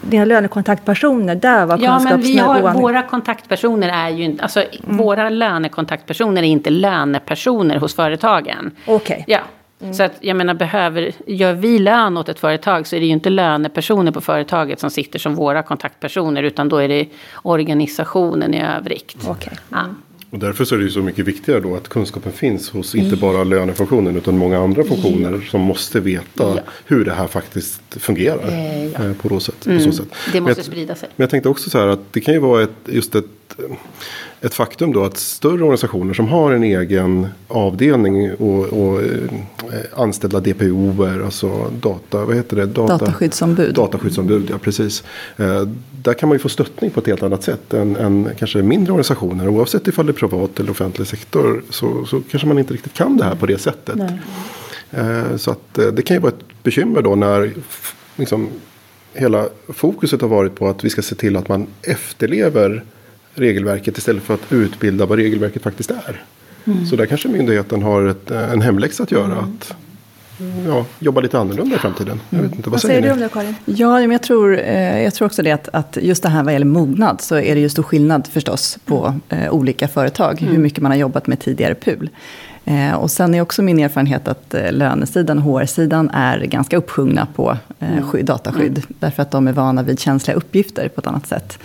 dina 0.03 0.25
lönekontaktpersoner, 0.25 1.35
där 1.35 1.67
var 1.67 1.79
Ja, 1.79 1.99
men 1.99 2.21
vi 2.21 2.39
har, 2.39 2.75
våra 2.75 3.03
kontaktpersoner 3.03 3.89
är 3.89 4.09
ju 4.09 4.25
inte, 4.25 4.43
alltså 4.43 4.61
mm. 4.61 4.97
våra 4.97 5.29
lönekontaktpersoner 5.29 6.43
är 6.43 6.47
inte 6.47 6.71
lönepersoner 6.71 7.77
hos 7.77 7.95
företagen. 7.95 8.71
Okej. 8.87 8.95
Okay. 8.95 9.25
Ja. 9.27 9.41
Mm. 9.81 9.95
Så 9.95 10.03
att 10.03 10.13
jag 10.21 10.37
menar, 10.37 10.55
behöver, 10.55 11.13
gör 11.27 11.53
vi 11.53 11.79
lön 11.79 12.17
åt 12.17 12.29
ett 12.29 12.39
företag 12.39 12.87
så 12.87 12.97
är 12.97 13.01
det 13.01 13.07
ju 13.07 13.13
inte 13.13 13.31
lönepersoner 13.31 14.13
på 14.13 14.21
företaget 14.21 14.81
som 14.81 14.91
sitter 14.91 15.19
som 15.19 15.35
våra 15.35 15.63
kontaktpersoner, 15.63 16.43
utan 16.43 16.69
då 16.69 16.77
är 16.77 16.89
det 16.89 17.07
organisationen 17.43 18.55
i 18.55 18.63
övrigt. 18.63 19.29
Okay. 19.29 19.55
Mm. 19.73 19.85
Ja. 19.89 19.95
Och 20.31 20.39
därför 20.39 20.65
så 20.65 20.75
är 20.75 20.79
det 20.79 20.85
ju 20.85 20.91
så 20.91 21.03
mycket 21.03 21.25
viktigare 21.25 21.61
då 21.61 21.77
att 21.77 21.89
kunskapen 21.89 22.33
finns 22.33 22.71
hos 22.71 22.95
inte 22.95 23.17
bara 23.17 23.45
lönefunktionen 23.45 24.17
utan 24.17 24.39
många 24.39 24.59
andra 24.59 24.85
funktioner 24.85 25.33
ja. 25.33 25.51
som 25.51 25.61
måste 25.61 26.01
veta 26.01 26.25
ja. 26.37 26.59
hur 26.87 27.05
det 27.05 27.13
här 27.13 27.27
faktiskt 27.27 27.83
fungerar. 27.91 28.49
Eh, 28.49 28.87
ja. 28.87 29.05
Eh, 29.05 29.13
på, 29.13 29.41
sätt, 29.41 29.67
mm. 29.67 29.79
på 29.79 29.85
så 29.85 29.93
sätt. 29.93 30.09
Det 30.33 30.41
måste 30.41 30.59
jag, 30.59 30.67
sprida 30.67 30.95
sig. 30.95 31.09
Men 31.17 31.25
jag 31.25 31.31
tänkte 31.31 31.49
också 31.49 31.71
så 31.71 31.79
här 31.79 31.87
att 31.87 32.13
det 32.13 32.21
kan 32.21 32.35
ju 32.35 32.41
vara 32.41 32.63
ett, 32.63 32.71
just 32.87 33.15
ett 33.15 33.25
ett 34.47 34.55
faktum 34.55 34.93
då 34.93 35.05
att 35.05 35.17
större 35.17 35.63
organisationer 35.63 36.15
som 36.15 36.29
har 36.29 36.53
en 36.53 36.65
egen 36.65 37.29
avdelning 37.49 38.35
och, 38.35 38.65
och 38.65 39.03
eh, 39.03 39.31
anställda 39.95 40.41
DPOer, 40.41 41.25
alltså 41.25 41.71
data, 41.81 42.25
vad 42.25 42.37
heter 42.37 42.57
det? 42.57 42.67
Data, 42.67 42.99
dataskyddsombud. 42.99 43.75
Dataskyddsombud, 43.75 44.49
ja 44.51 44.59
precis. 44.59 45.05
Eh, 45.37 45.63
där 46.03 46.15
kan 46.15 46.29
man 46.29 46.35
ju 46.35 46.39
få 46.39 46.49
stöttning 46.49 46.91
på 46.91 47.01
ett 47.01 47.07
helt 47.07 47.23
annat 47.23 47.43
sätt 47.43 47.75
än, 47.75 47.97
än 47.97 48.29
kanske 48.39 48.63
mindre 48.63 48.93
organisationer. 48.93 49.49
Oavsett 49.49 49.89
ifall 49.89 50.07
det 50.07 50.11
är 50.11 50.15
privat 50.15 50.61
eller 50.61 50.71
offentlig 50.71 51.07
sektor 51.07 51.63
så, 51.71 52.05
så 52.05 52.23
kanske 52.31 52.49
man 52.49 52.59
inte 52.59 52.75
riktigt 52.75 52.95
kan 52.95 53.17
det 53.17 53.25
här 53.25 53.35
på 53.35 53.47
det 53.47 53.59
sättet. 53.59 53.99
Eh, 54.91 55.37
så 55.37 55.51
att 55.51 55.75
det 55.75 56.03
kan 56.03 56.17
ju 56.17 56.21
vara 56.21 56.33
ett 56.33 56.63
bekymmer 56.63 57.03
då 57.03 57.15
när 57.15 57.53
liksom, 58.17 58.49
hela 59.13 59.49
fokuset 59.69 60.21
har 60.21 60.29
varit 60.29 60.55
på 60.55 60.69
att 60.69 60.85
vi 60.85 60.91
ska 60.91 61.03
se 61.03 61.15
till 61.15 61.37
att 61.37 61.49
man 61.49 61.67
efterlever 61.83 62.85
regelverket 63.39 63.99
istället 63.99 64.23
för 64.23 64.35
att 64.35 64.53
utbilda 64.53 65.07
vad 65.07 65.19
regelverket 65.19 65.63
faktiskt 65.63 65.91
är. 65.91 66.23
Mm. 66.65 66.87
Så 66.87 66.97
där 66.97 67.07
kanske 67.07 67.29
myndigheten 67.29 67.83
har 67.83 68.07
ett, 68.07 68.31
en 68.31 68.63
hemläxa 68.63 69.03
att 69.03 69.11
göra. 69.11 69.25
Mm. 69.25 69.39
Att 69.39 69.77
ja, 70.67 70.87
jobba 70.99 71.21
lite 71.21 71.39
annorlunda 71.39 71.77
i 71.77 71.79
framtiden. 71.79 72.21
Jag 72.31 72.39
vet 72.39 72.55
inte, 72.55 72.63
vad, 72.63 72.73
Vad 72.73 72.81
säger 72.81 72.95
säger 72.95 73.09
du 73.09 73.13
om 73.15 73.21
det 73.21 73.29
Karin? 73.29 73.55
Ja, 73.65 73.99
men 73.99 74.11
jag 74.11 74.23
tror, 74.23 74.59
eh, 74.59 75.03
jag 75.03 75.15
tror 75.15 75.27
också 75.27 75.43
det 75.43 75.53
att, 75.53 75.69
att 75.73 75.99
just 76.03 76.23
det 76.23 76.29
här 76.29 76.43
vad 76.43 76.53
gäller 76.53 76.67
mognad 76.67 77.21
så 77.21 77.37
är 77.37 77.55
det 77.55 77.61
ju 77.61 77.69
stor 77.69 77.83
skillnad 77.83 78.27
förstås 78.27 78.79
på 78.85 79.15
eh, 79.29 79.51
olika 79.51 79.89
företag. 79.89 80.41
Hur 80.41 80.59
mycket 80.59 80.81
man 80.81 80.93
har 80.93 80.99
jobbat 80.99 81.27
med 81.27 81.41
tidigare 81.41 81.75
PUL. 81.75 82.11
Eh, 82.69 82.95
och 82.95 83.11
sen 83.11 83.35
är 83.35 83.41
också 83.41 83.63
min 83.63 83.79
erfarenhet 83.79 84.29
att 84.29 84.55
eh, 84.55 84.73
lönesidan 84.73 85.39
och 85.39 85.45
HR-sidan 85.45 86.11
är 86.11 86.39
ganska 86.39 86.77
uppsjungna 86.77 87.27
på 87.35 87.57
eh, 87.79 88.03
skydd, 88.03 88.27
dataskydd. 88.27 88.83
Därför 88.89 89.23
att 89.23 89.31
de 89.31 89.49
är 89.49 89.53
vana 89.53 89.83
vid 89.83 90.01
känsliga 90.01 90.37
uppgifter 90.37 90.89
på 90.89 91.01
ett 91.01 91.07
annat 91.07 91.27
sätt. 91.27 91.59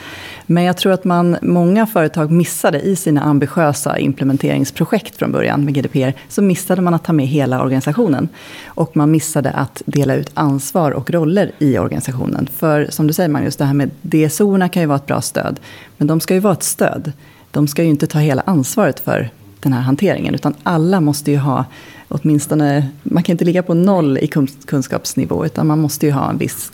Men 0.45 0.63
jag 0.63 0.77
tror 0.77 0.93
att 0.93 1.03
man, 1.03 1.37
många 1.41 1.87
företag 1.87 2.31
missade 2.31 2.81
i 2.81 2.95
sina 2.95 3.21
ambitiösa 3.21 3.99
implementeringsprojekt 3.99 5.17
från 5.17 5.31
början 5.31 5.65
med 5.65 5.73
GDPR, 5.73 6.13
så 6.29 6.41
missade 6.41 6.81
man 6.81 6.93
att 6.93 7.03
ta 7.03 7.13
med 7.13 7.27
hela 7.27 7.61
organisationen. 7.61 8.29
Och 8.65 8.97
man 8.97 9.11
missade 9.11 9.51
att 9.51 9.81
dela 9.85 10.15
ut 10.15 10.31
ansvar 10.33 10.91
och 10.91 11.11
roller 11.11 11.51
i 11.59 11.77
organisationen. 11.77 12.47
För 12.55 12.87
som 12.89 13.07
du 13.07 13.13
säger 13.13 13.29
Magnus, 13.29 13.55
det 13.55 13.65
här 13.65 13.73
med 13.73 13.91
DSO-erna 14.01 14.69
kan 14.69 14.81
ju 14.81 14.87
vara 14.87 14.97
ett 14.97 15.07
bra 15.07 15.21
stöd. 15.21 15.59
Men 15.97 16.07
de 16.07 16.19
ska 16.19 16.33
ju 16.33 16.39
vara 16.39 16.53
ett 16.53 16.63
stöd. 16.63 17.11
De 17.51 17.67
ska 17.67 17.83
ju 17.83 17.89
inte 17.89 18.07
ta 18.07 18.19
hela 18.19 18.41
ansvaret 18.45 18.99
för 18.99 19.29
den 19.63 19.73
här 19.73 19.81
hanteringen. 19.81 20.35
Utan 20.35 20.53
alla 20.63 21.01
måste 21.01 21.31
ju 21.31 21.37
ha 21.37 21.65
åtminstone, 22.07 22.87
man 23.03 23.23
kan 23.23 23.33
inte 23.33 23.45
ligga 23.45 23.63
på 23.63 23.73
noll 23.73 24.17
i 24.17 24.25
kun- 24.27 24.65
kunskapsnivå. 24.65 25.45
Utan 25.45 25.67
man 25.67 25.79
måste 25.79 26.05
ju 26.05 26.11
ha 26.11 26.29
en 26.29 26.37
viss 26.37 26.71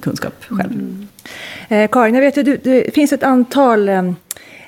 kunskap 0.00 0.32
själv. 0.48 1.06
Eh, 1.68 1.90
Karin, 1.90 2.14
jag 2.14 2.22
vet 2.22 2.38
att 2.38 2.44
du, 2.44 2.56
det 2.56 2.94
finns 2.94 3.12
ett 3.12 3.22
antal 3.22 3.88
eh, 3.88 4.12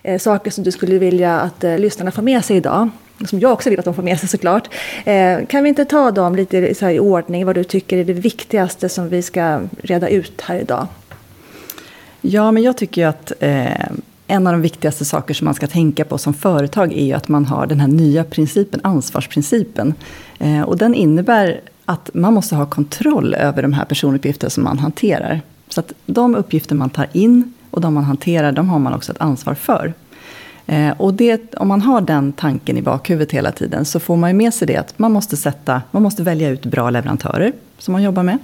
eh, 0.02 0.18
saker 0.18 0.50
som 0.50 0.64
du 0.64 0.70
skulle 0.72 0.98
vilja 0.98 1.40
att 1.40 1.64
eh, 1.64 1.78
lyssnarna 1.78 2.10
får 2.10 2.22
med 2.22 2.44
sig 2.44 2.56
idag. 2.56 2.88
Som 3.26 3.40
jag 3.40 3.52
också 3.52 3.70
vill 3.70 3.78
att 3.78 3.84
de 3.84 3.94
får 3.94 4.02
med 4.02 4.20
sig 4.20 4.28
såklart. 4.28 4.68
Eh, 5.04 5.46
kan 5.48 5.62
vi 5.62 5.68
inte 5.68 5.84
ta 5.84 6.10
dem 6.10 6.36
lite 6.36 6.74
så 6.74 6.88
i 6.90 6.98
ordning, 6.98 7.46
vad 7.46 7.54
du 7.54 7.64
tycker 7.64 7.98
är 7.98 8.04
det 8.04 8.12
viktigaste 8.12 8.88
som 8.88 9.08
vi 9.08 9.22
ska 9.22 9.60
reda 9.82 10.08
ut 10.08 10.40
här 10.40 10.56
idag? 10.56 10.86
Ja, 12.20 12.52
men 12.52 12.62
jag 12.62 12.76
tycker 12.76 13.02
ju 13.02 13.08
att 13.08 13.32
eh, 13.40 13.86
en 14.26 14.46
av 14.46 14.52
de 14.52 14.62
viktigaste 14.62 15.04
saker 15.04 15.34
som 15.34 15.44
man 15.44 15.54
ska 15.54 15.66
tänka 15.66 16.04
på 16.04 16.18
som 16.18 16.34
företag 16.34 16.92
är 16.92 17.04
ju 17.04 17.12
att 17.12 17.28
man 17.28 17.44
har 17.44 17.66
den 17.66 17.80
här 17.80 17.88
nya 17.88 18.24
principen, 18.24 18.80
ansvarsprincipen. 18.82 19.94
Eh, 20.38 20.62
och 20.62 20.78
den 20.78 20.94
innebär 20.94 21.60
att 21.84 22.10
man 22.14 22.34
måste 22.34 22.56
ha 22.56 22.66
kontroll 22.66 23.34
över 23.34 23.62
de 23.62 23.72
här 23.72 23.84
personuppgifterna 23.84 24.50
som 24.50 24.64
man 24.64 24.78
hanterar. 24.78 25.40
Så 25.68 25.80
att 25.80 25.92
de 26.06 26.34
uppgifter 26.34 26.74
man 26.74 26.90
tar 26.90 27.06
in 27.12 27.52
och 27.70 27.80
de 27.80 27.94
man 27.94 28.04
hanterar, 28.04 28.52
de 28.52 28.68
har 28.68 28.78
man 28.78 28.94
också 28.94 29.12
ett 29.12 29.20
ansvar 29.20 29.54
för. 29.54 29.94
Eh, 30.66 30.90
och 30.90 31.14
det, 31.14 31.54
om 31.54 31.68
man 31.68 31.82
har 31.82 32.00
den 32.00 32.32
tanken 32.32 32.76
i 32.76 32.82
bakhuvudet 32.82 33.32
hela 33.32 33.52
tiden 33.52 33.84
så 33.84 34.00
får 34.00 34.16
man 34.16 34.30
ju 34.30 34.36
med 34.36 34.54
sig 34.54 34.66
det 34.66 34.76
att 34.76 34.98
man 34.98 35.12
måste, 35.12 35.36
sätta, 35.36 35.82
man 35.90 36.02
måste 36.02 36.22
välja 36.22 36.48
ut 36.48 36.66
bra 36.66 36.90
leverantörer 36.90 37.52
som 37.78 37.92
man 37.92 38.02
jobbar 38.02 38.22
med. 38.22 38.38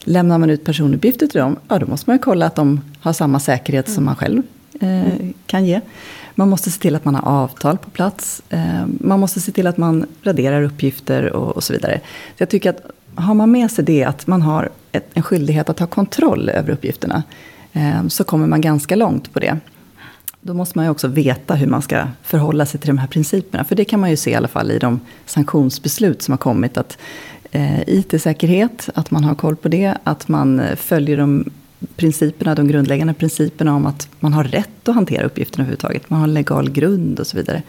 Lämnar 0.00 0.38
man 0.38 0.50
ut 0.50 0.64
personuppgifter 0.64 1.26
till 1.26 1.40
dem, 1.40 1.56
ja 1.68 1.78
då 1.78 1.86
måste 1.86 2.10
man 2.10 2.16
ju 2.16 2.22
kolla 2.22 2.46
att 2.46 2.54
de 2.54 2.80
har 3.00 3.12
samma 3.12 3.40
säkerhet 3.40 3.90
som 3.90 4.04
man 4.04 4.16
själv 4.16 4.42
Eh, 4.80 5.28
kan 5.46 5.64
ge. 5.64 5.80
Man 6.34 6.48
måste 6.48 6.70
se 6.70 6.80
till 6.80 6.96
att 6.96 7.04
man 7.04 7.14
har 7.14 7.28
avtal 7.42 7.78
på 7.78 7.90
plats. 7.90 8.42
Eh, 8.48 8.86
man 8.86 9.20
måste 9.20 9.40
se 9.40 9.52
till 9.52 9.66
att 9.66 9.76
man 9.76 10.06
raderar 10.22 10.62
uppgifter 10.62 11.32
och, 11.32 11.56
och 11.56 11.64
så 11.64 11.72
vidare. 11.72 12.00
Så 12.36 12.42
jag 12.42 12.48
tycker 12.48 12.70
att 12.70 12.90
har 13.14 13.34
man 13.34 13.50
med 13.50 13.70
sig 13.70 13.84
det 13.84 14.04
att 14.04 14.26
man 14.26 14.42
har 14.42 14.70
ett, 14.92 15.10
en 15.14 15.22
skyldighet 15.22 15.68
att 15.68 15.78
ha 15.78 15.86
kontroll 15.86 16.48
över 16.48 16.72
uppgifterna 16.72 17.22
eh, 17.72 18.06
så 18.08 18.24
kommer 18.24 18.46
man 18.46 18.60
ganska 18.60 18.96
långt 18.96 19.32
på 19.32 19.40
det. 19.40 19.58
Då 20.40 20.54
måste 20.54 20.78
man 20.78 20.84
ju 20.84 20.90
också 20.90 21.08
veta 21.08 21.54
hur 21.54 21.66
man 21.66 21.82
ska 21.82 22.06
förhålla 22.22 22.66
sig 22.66 22.80
till 22.80 22.88
de 22.88 22.98
här 22.98 23.06
principerna. 23.06 23.64
För 23.64 23.74
det 23.74 23.84
kan 23.84 24.00
man 24.00 24.10
ju 24.10 24.16
se 24.16 24.30
i 24.30 24.34
alla 24.34 24.48
fall 24.48 24.70
i 24.70 24.78
de 24.78 25.00
sanktionsbeslut 25.26 26.22
som 26.22 26.32
har 26.32 26.38
kommit. 26.38 26.76
Att 26.76 26.98
eh, 27.50 27.80
IT-säkerhet, 27.88 28.88
att 28.94 29.10
man 29.10 29.24
har 29.24 29.34
koll 29.34 29.56
på 29.56 29.68
det. 29.68 29.94
Att 30.04 30.28
man 30.28 30.62
följer 30.76 31.16
de 31.16 31.44
principerna, 31.96 32.54
de 32.54 32.68
grundläggande 32.68 33.14
principerna 33.14 33.74
om 33.74 33.86
att 33.86 34.08
man 34.20 34.32
har 34.32 34.44
rätt 34.44 34.88
att 34.88 34.94
hantera 34.94 35.26
uppgifterna 35.26 35.62
överhuvudtaget. 35.62 36.10
Man 36.10 36.20
har 36.20 36.26
legal 36.26 36.70
grund 36.70 37.20
och 37.20 37.26
så 37.26 37.36
vidare. 37.36 37.62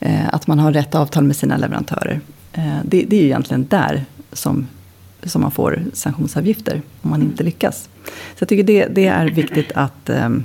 Eh, 0.00 0.34
att 0.34 0.46
man 0.46 0.58
har 0.58 0.72
rätt 0.72 0.94
avtal 0.94 1.24
med 1.24 1.36
sina 1.36 1.56
leverantörer. 1.56 2.20
Eh, 2.52 2.78
det, 2.84 3.04
det 3.08 3.16
är 3.16 3.20
ju 3.20 3.26
egentligen 3.26 3.66
där 3.70 4.04
som, 4.32 4.66
som 5.22 5.42
man 5.42 5.50
får 5.50 5.84
sanktionsavgifter 5.92 6.82
om 7.02 7.10
man 7.10 7.22
inte 7.22 7.44
lyckas. 7.44 7.88
Så 8.04 8.36
jag 8.38 8.48
tycker 8.48 8.64
det, 8.64 8.86
det 8.86 9.06
är 9.06 9.26
viktigt 9.26 9.72
att 9.74 10.08
ehm, 10.08 10.44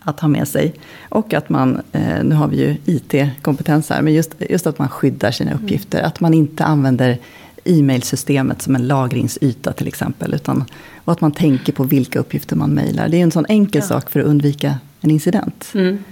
att 0.00 0.20
ha 0.20 0.28
med 0.28 0.48
sig. 0.48 0.74
Och 1.08 1.34
att 1.34 1.48
man, 1.48 1.82
eh, 1.92 2.24
nu 2.24 2.34
har 2.34 2.48
vi 2.48 2.56
ju 2.56 2.76
IT-kompetens 2.84 3.90
här, 3.90 4.02
men 4.02 4.14
just, 4.14 4.34
just 4.50 4.66
att 4.66 4.78
man 4.78 4.88
skyddar 4.88 5.30
sina 5.30 5.54
uppgifter. 5.54 6.02
Att 6.02 6.20
man 6.20 6.34
inte 6.34 6.64
använder 6.64 7.18
e-mailsystemet 7.64 8.62
som 8.62 8.74
en 8.74 8.86
lagringsyta 8.86 9.72
till 9.72 9.88
exempel. 9.88 10.34
Utan, 10.34 10.64
och 11.04 11.12
att 11.12 11.20
man 11.20 11.32
tänker 11.32 11.72
på 11.72 11.82
vilka 11.84 12.18
uppgifter 12.18 12.56
man 12.56 12.70
mejlar. 12.70 13.08
Det 13.08 13.16
är 13.16 13.22
en 13.22 13.30
sån 13.30 13.46
enkel 13.48 13.80
Ja. 13.80 13.88
sak 13.88 14.10
för 14.10 14.20
att 14.20 14.26
undvika 14.26 14.78
en 15.00 15.10
incident. 15.10 15.70
Mm, 15.74 16.04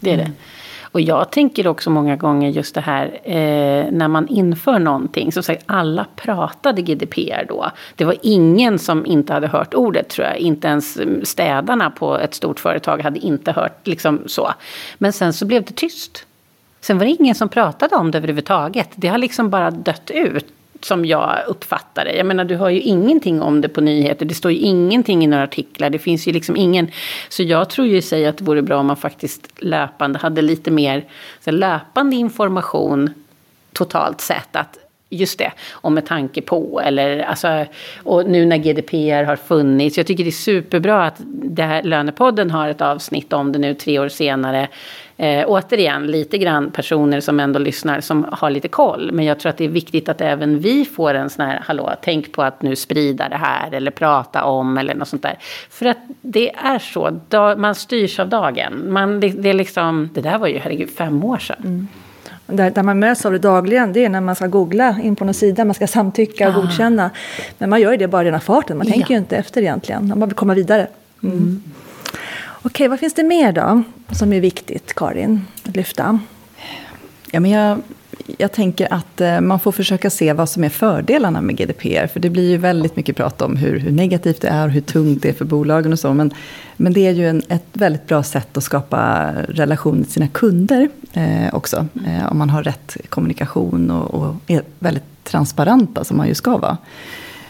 det 0.00 0.10
är 0.10 0.16
det. 0.16 0.30
Och 0.92 1.00
jag 1.00 1.30
tänker 1.30 1.66
också 1.66 1.90
många 1.90 2.16
gånger 2.16 2.50
just 2.50 2.74
det 2.74 2.80
här 2.80 3.20
eh, 3.24 3.92
när 3.92 4.08
man 4.08 4.28
inför 4.28 4.78
någonting. 4.78 5.32
Så 5.32 5.42
säger 5.42 5.62
alla 5.66 6.06
pratade 6.16 6.82
GDPR 6.82 7.44
då. 7.48 7.70
Det 7.96 8.04
var 8.04 8.14
ingen 8.22 8.78
som 8.78 9.06
inte 9.06 9.32
hade 9.32 9.46
hört 9.48 9.74
ordet 9.74 10.08
tror 10.08 10.26
jag. 10.26 10.38
Inte 10.38 10.68
ens 10.68 10.98
städarna 11.22 11.90
på 11.90 12.18
ett 12.18 12.34
stort 12.34 12.60
företag 12.60 13.02
hade 13.02 13.18
inte 13.18 13.52
hört 13.52 13.86
liksom 13.86 14.20
så. 14.26 14.52
Men 14.98 15.12
sen 15.12 15.32
så 15.32 15.46
blev 15.46 15.64
det 15.64 15.74
tyst. 15.76 16.24
Sen 16.80 16.98
var 16.98 17.04
det 17.04 17.16
ingen 17.20 17.34
som 17.34 17.48
pratade 17.48 17.96
om 17.96 18.10
det 18.10 18.18
överhuvudtaget. 18.18 18.88
Det 18.94 19.08
har 19.08 19.18
liksom 19.18 19.50
bara 19.50 19.70
dött 19.70 20.10
ut. 20.14 20.46
Som 20.80 21.04
jag 21.04 21.38
uppfattar 21.46 22.04
det. 22.04 22.16
Jag 22.16 22.26
menar 22.26 22.44
du 22.44 22.56
hör 22.56 22.68
ju 22.68 22.80
ingenting 22.80 23.42
om 23.42 23.60
det 23.60 23.68
på 23.68 23.80
nyheter. 23.80 24.26
Det 24.26 24.34
står 24.34 24.52
ju 24.52 24.58
ingenting 24.58 25.24
i 25.24 25.26
några 25.26 25.44
artiklar. 25.44 25.90
Det 25.90 25.98
finns 25.98 26.28
ju 26.28 26.32
liksom 26.32 26.56
ingen. 26.56 26.90
Så 27.28 27.42
jag 27.42 27.70
tror 27.70 27.86
ju 27.86 27.96
i 27.96 28.02
sig 28.02 28.26
att 28.26 28.38
det 28.38 28.44
vore 28.44 28.62
bra 28.62 28.78
om 28.78 28.86
man 28.86 28.96
faktiskt 28.96 29.62
löpande 29.62 30.18
hade 30.18 30.42
lite 30.42 30.70
mer 30.70 31.04
så 31.44 31.50
löpande 31.50 32.16
information 32.16 33.10
totalt 33.72 34.20
sett. 34.20 34.56
Att 34.56 34.78
Just 35.10 35.38
det, 35.38 35.52
och 35.70 35.92
med 35.92 36.06
tanke 36.06 36.42
på. 36.42 36.80
Eller, 36.84 37.18
alltså, 37.18 37.64
och 38.04 38.26
nu 38.26 38.46
när 38.46 38.56
GDPR 38.56 39.24
har 39.24 39.36
funnits. 39.36 39.96
Jag 39.96 40.06
tycker 40.06 40.24
det 40.24 40.30
är 40.30 40.32
superbra 40.32 41.06
att 41.06 41.16
det 41.26 41.62
här, 41.62 41.82
Lönepodden 41.82 42.50
har 42.50 42.68
ett 42.68 42.80
avsnitt 42.80 43.32
om 43.32 43.52
det 43.52 43.58
nu 43.58 43.74
tre 43.74 43.98
år 43.98 44.08
senare. 44.08 44.68
Eh, 45.16 45.44
återigen, 45.46 46.06
lite 46.06 46.38
grann 46.38 46.70
personer 46.70 47.20
som 47.20 47.40
ändå 47.40 47.58
lyssnar 47.58 48.00
som 48.00 48.26
har 48.32 48.50
lite 48.50 48.68
koll. 48.68 49.10
Men 49.12 49.24
jag 49.24 49.40
tror 49.40 49.50
att 49.50 49.56
det 49.56 49.64
är 49.64 49.68
viktigt 49.68 50.08
att 50.08 50.20
även 50.20 50.58
vi 50.58 50.84
får 50.84 51.14
en 51.14 51.30
sån 51.30 51.46
här, 51.46 51.62
hallå, 51.64 51.94
tänk 52.02 52.32
på 52.32 52.42
att 52.42 52.62
nu 52.62 52.76
sprida 52.76 53.28
det 53.28 53.36
här. 53.36 53.74
Eller 53.74 53.90
prata 53.90 54.44
om 54.44 54.78
eller 54.78 54.94
något 54.94 55.08
sånt 55.08 55.22
där. 55.22 55.38
För 55.70 55.86
att 55.86 55.98
det 56.20 56.50
är 56.54 56.78
så, 56.78 57.20
da, 57.28 57.56
man 57.56 57.74
styrs 57.74 58.20
av 58.20 58.28
dagen. 58.28 58.92
Man, 58.92 59.20
det, 59.20 59.28
det 59.28 59.48
är 59.48 59.54
liksom, 59.54 60.10
det 60.14 60.20
där 60.20 60.38
var 60.38 60.46
ju, 60.46 60.58
herregud, 60.58 60.90
fem 60.90 61.24
år 61.24 61.38
sedan. 61.38 61.62
Mm. 61.64 61.88
Där, 62.50 62.70
där 62.70 62.82
man 62.82 62.98
möts 62.98 63.26
av 63.26 63.32
det 63.32 63.38
dagligen, 63.38 63.92
det 63.92 64.04
är 64.04 64.08
när 64.08 64.20
man 64.20 64.34
ska 64.36 64.46
googla 64.46 64.96
in 65.02 65.16
på 65.16 65.24
någon 65.24 65.34
sida, 65.34 65.64
man 65.64 65.74
ska 65.74 65.86
samtycka 65.86 66.48
och 66.48 66.54
Ah. 66.54 66.60
godkänna. 66.60 67.10
Men 67.58 67.70
man 67.70 67.80
gör 67.80 67.90
ju 67.90 67.96
det 67.96 68.08
bara 68.08 68.22
i 68.22 68.26
rena 68.26 68.40
farten, 68.40 68.78
man 68.78 68.86
Ja. 68.86 68.92
tänker 68.92 69.14
ju 69.14 69.18
inte 69.18 69.36
efter 69.36 69.60
egentligen, 69.60 70.08
man 70.16 70.28
vill 70.28 70.36
komma 70.36 70.54
vidare. 70.54 70.86
Mm. 71.22 71.62
Okej, 72.62 72.88
vad 72.88 73.00
finns 73.00 73.14
det 73.14 73.22
mer 73.24 73.52
då 73.52 73.82
som 74.10 74.32
är 74.32 74.40
viktigt, 74.40 74.94
Karin, 74.94 75.46
att 75.68 75.76
lyfta? 75.76 76.20
Ja, 77.30 77.40
men 77.40 77.50
jag, 77.50 77.78
jag 78.38 78.52
tänker 78.52 78.92
att 78.92 79.20
eh, 79.20 79.40
man 79.40 79.60
får 79.60 79.72
försöka 79.72 80.10
se 80.10 80.32
vad 80.32 80.48
som 80.48 80.64
är 80.64 80.68
fördelarna 80.68 81.40
med 81.40 81.56
GDPR. 81.56 82.06
För 82.06 82.20
det 82.20 82.30
blir 82.30 82.50
ju 82.50 82.56
väldigt 82.56 82.96
mycket 82.96 83.16
prat 83.16 83.42
om 83.42 83.56
hur, 83.56 83.78
hur 83.78 83.90
negativt 83.90 84.40
det 84.40 84.48
är 84.48 84.64
och 84.64 84.70
hur 84.70 84.80
tungt 84.80 85.22
det 85.22 85.28
är 85.28 85.32
för 85.32 85.44
bolagen 85.44 85.92
och 85.92 85.98
så. 85.98 86.14
Men, 86.14 86.30
men 86.76 86.92
det 86.92 87.06
är 87.06 87.12
ju 87.12 87.28
en, 87.28 87.42
ett 87.48 87.66
väldigt 87.72 88.06
bra 88.06 88.22
sätt 88.22 88.56
att 88.56 88.64
skapa 88.64 89.32
relation 89.48 90.04
till 90.04 90.12
sina 90.12 90.28
kunder 90.28 90.88
eh, 91.12 91.54
också. 91.54 91.86
Eh, 92.06 92.32
om 92.32 92.38
man 92.38 92.50
har 92.50 92.62
rätt 92.62 92.96
kommunikation 93.08 93.90
och, 93.90 94.14
och 94.14 94.34
är 94.46 94.62
väldigt 94.78 95.24
transparenta 95.24 96.04
som 96.04 96.16
man 96.16 96.28
ju 96.28 96.34
ska 96.34 96.56
vara. 96.56 96.76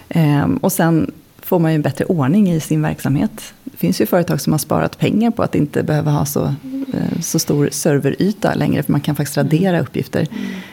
Eh, 0.09 0.47
och 0.61 0.73
sen 0.73 1.11
får 1.43 1.59
man 1.59 1.71
ju 1.71 1.75
en 1.75 1.83
bättre 1.83 2.05
ordning 2.05 2.51
i 2.51 2.61
sin 2.61 2.83
verksamhet. 2.83 3.55
Det 3.79 3.81
finns 3.81 4.01
ju 4.01 4.07
företag 4.07 4.41
som 4.41 4.53
har 4.53 4.59
sparat 4.59 4.99
pengar 4.99 5.31
på 5.31 5.43
att 5.43 5.55
inte 5.55 5.83
behöva 5.83 6.11
ha 6.11 6.27
så, 6.27 6.45
eh, 6.45 7.21
så 7.21 7.39
stor 7.39 7.69
serveryta 7.73 8.55
längre, 8.55 8.83
för 8.83 8.93
man 8.93 9.01
kan 9.01 9.17
faktiskt 9.17 9.37
radera 9.37 9.81
uppgifter. 9.81 10.27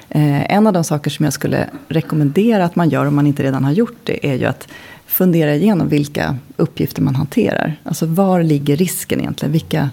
Eh, 0.10 0.54
En 0.54 0.68
av 0.68 0.74
de 0.74 0.84
saker 0.84 1.12
som 1.12 1.24
jag 1.24 1.34
skulle 1.34 1.70
rekommendera 1.88 2.66
att 2.66 2.76
man 2.76 2.90
gör, 2.90 3.06
om 3.06 3.16
man 3.16 3.28
inte 3.28 3.44
redan 3.44 3.64
har 3.64 3.72
gjort 3.72 3.98
det, 4.04 4.28
är 4.30 4.36
ju 4.36 4.46
att 4.46 4.68
fundera 5.06 5.56
igenom 5.56 5.90
vilka 5.90 6.38
uppgifter 6.58 7.02
man 7.02 7.16
hanterar. 7.16 7.76
Alltså 7.84 8.06
var 8.06 8.44
ligger 8.44 8.78
risken 8.78 9.20
egentligen? 9.20 9.52
Vilka 9.52 9.90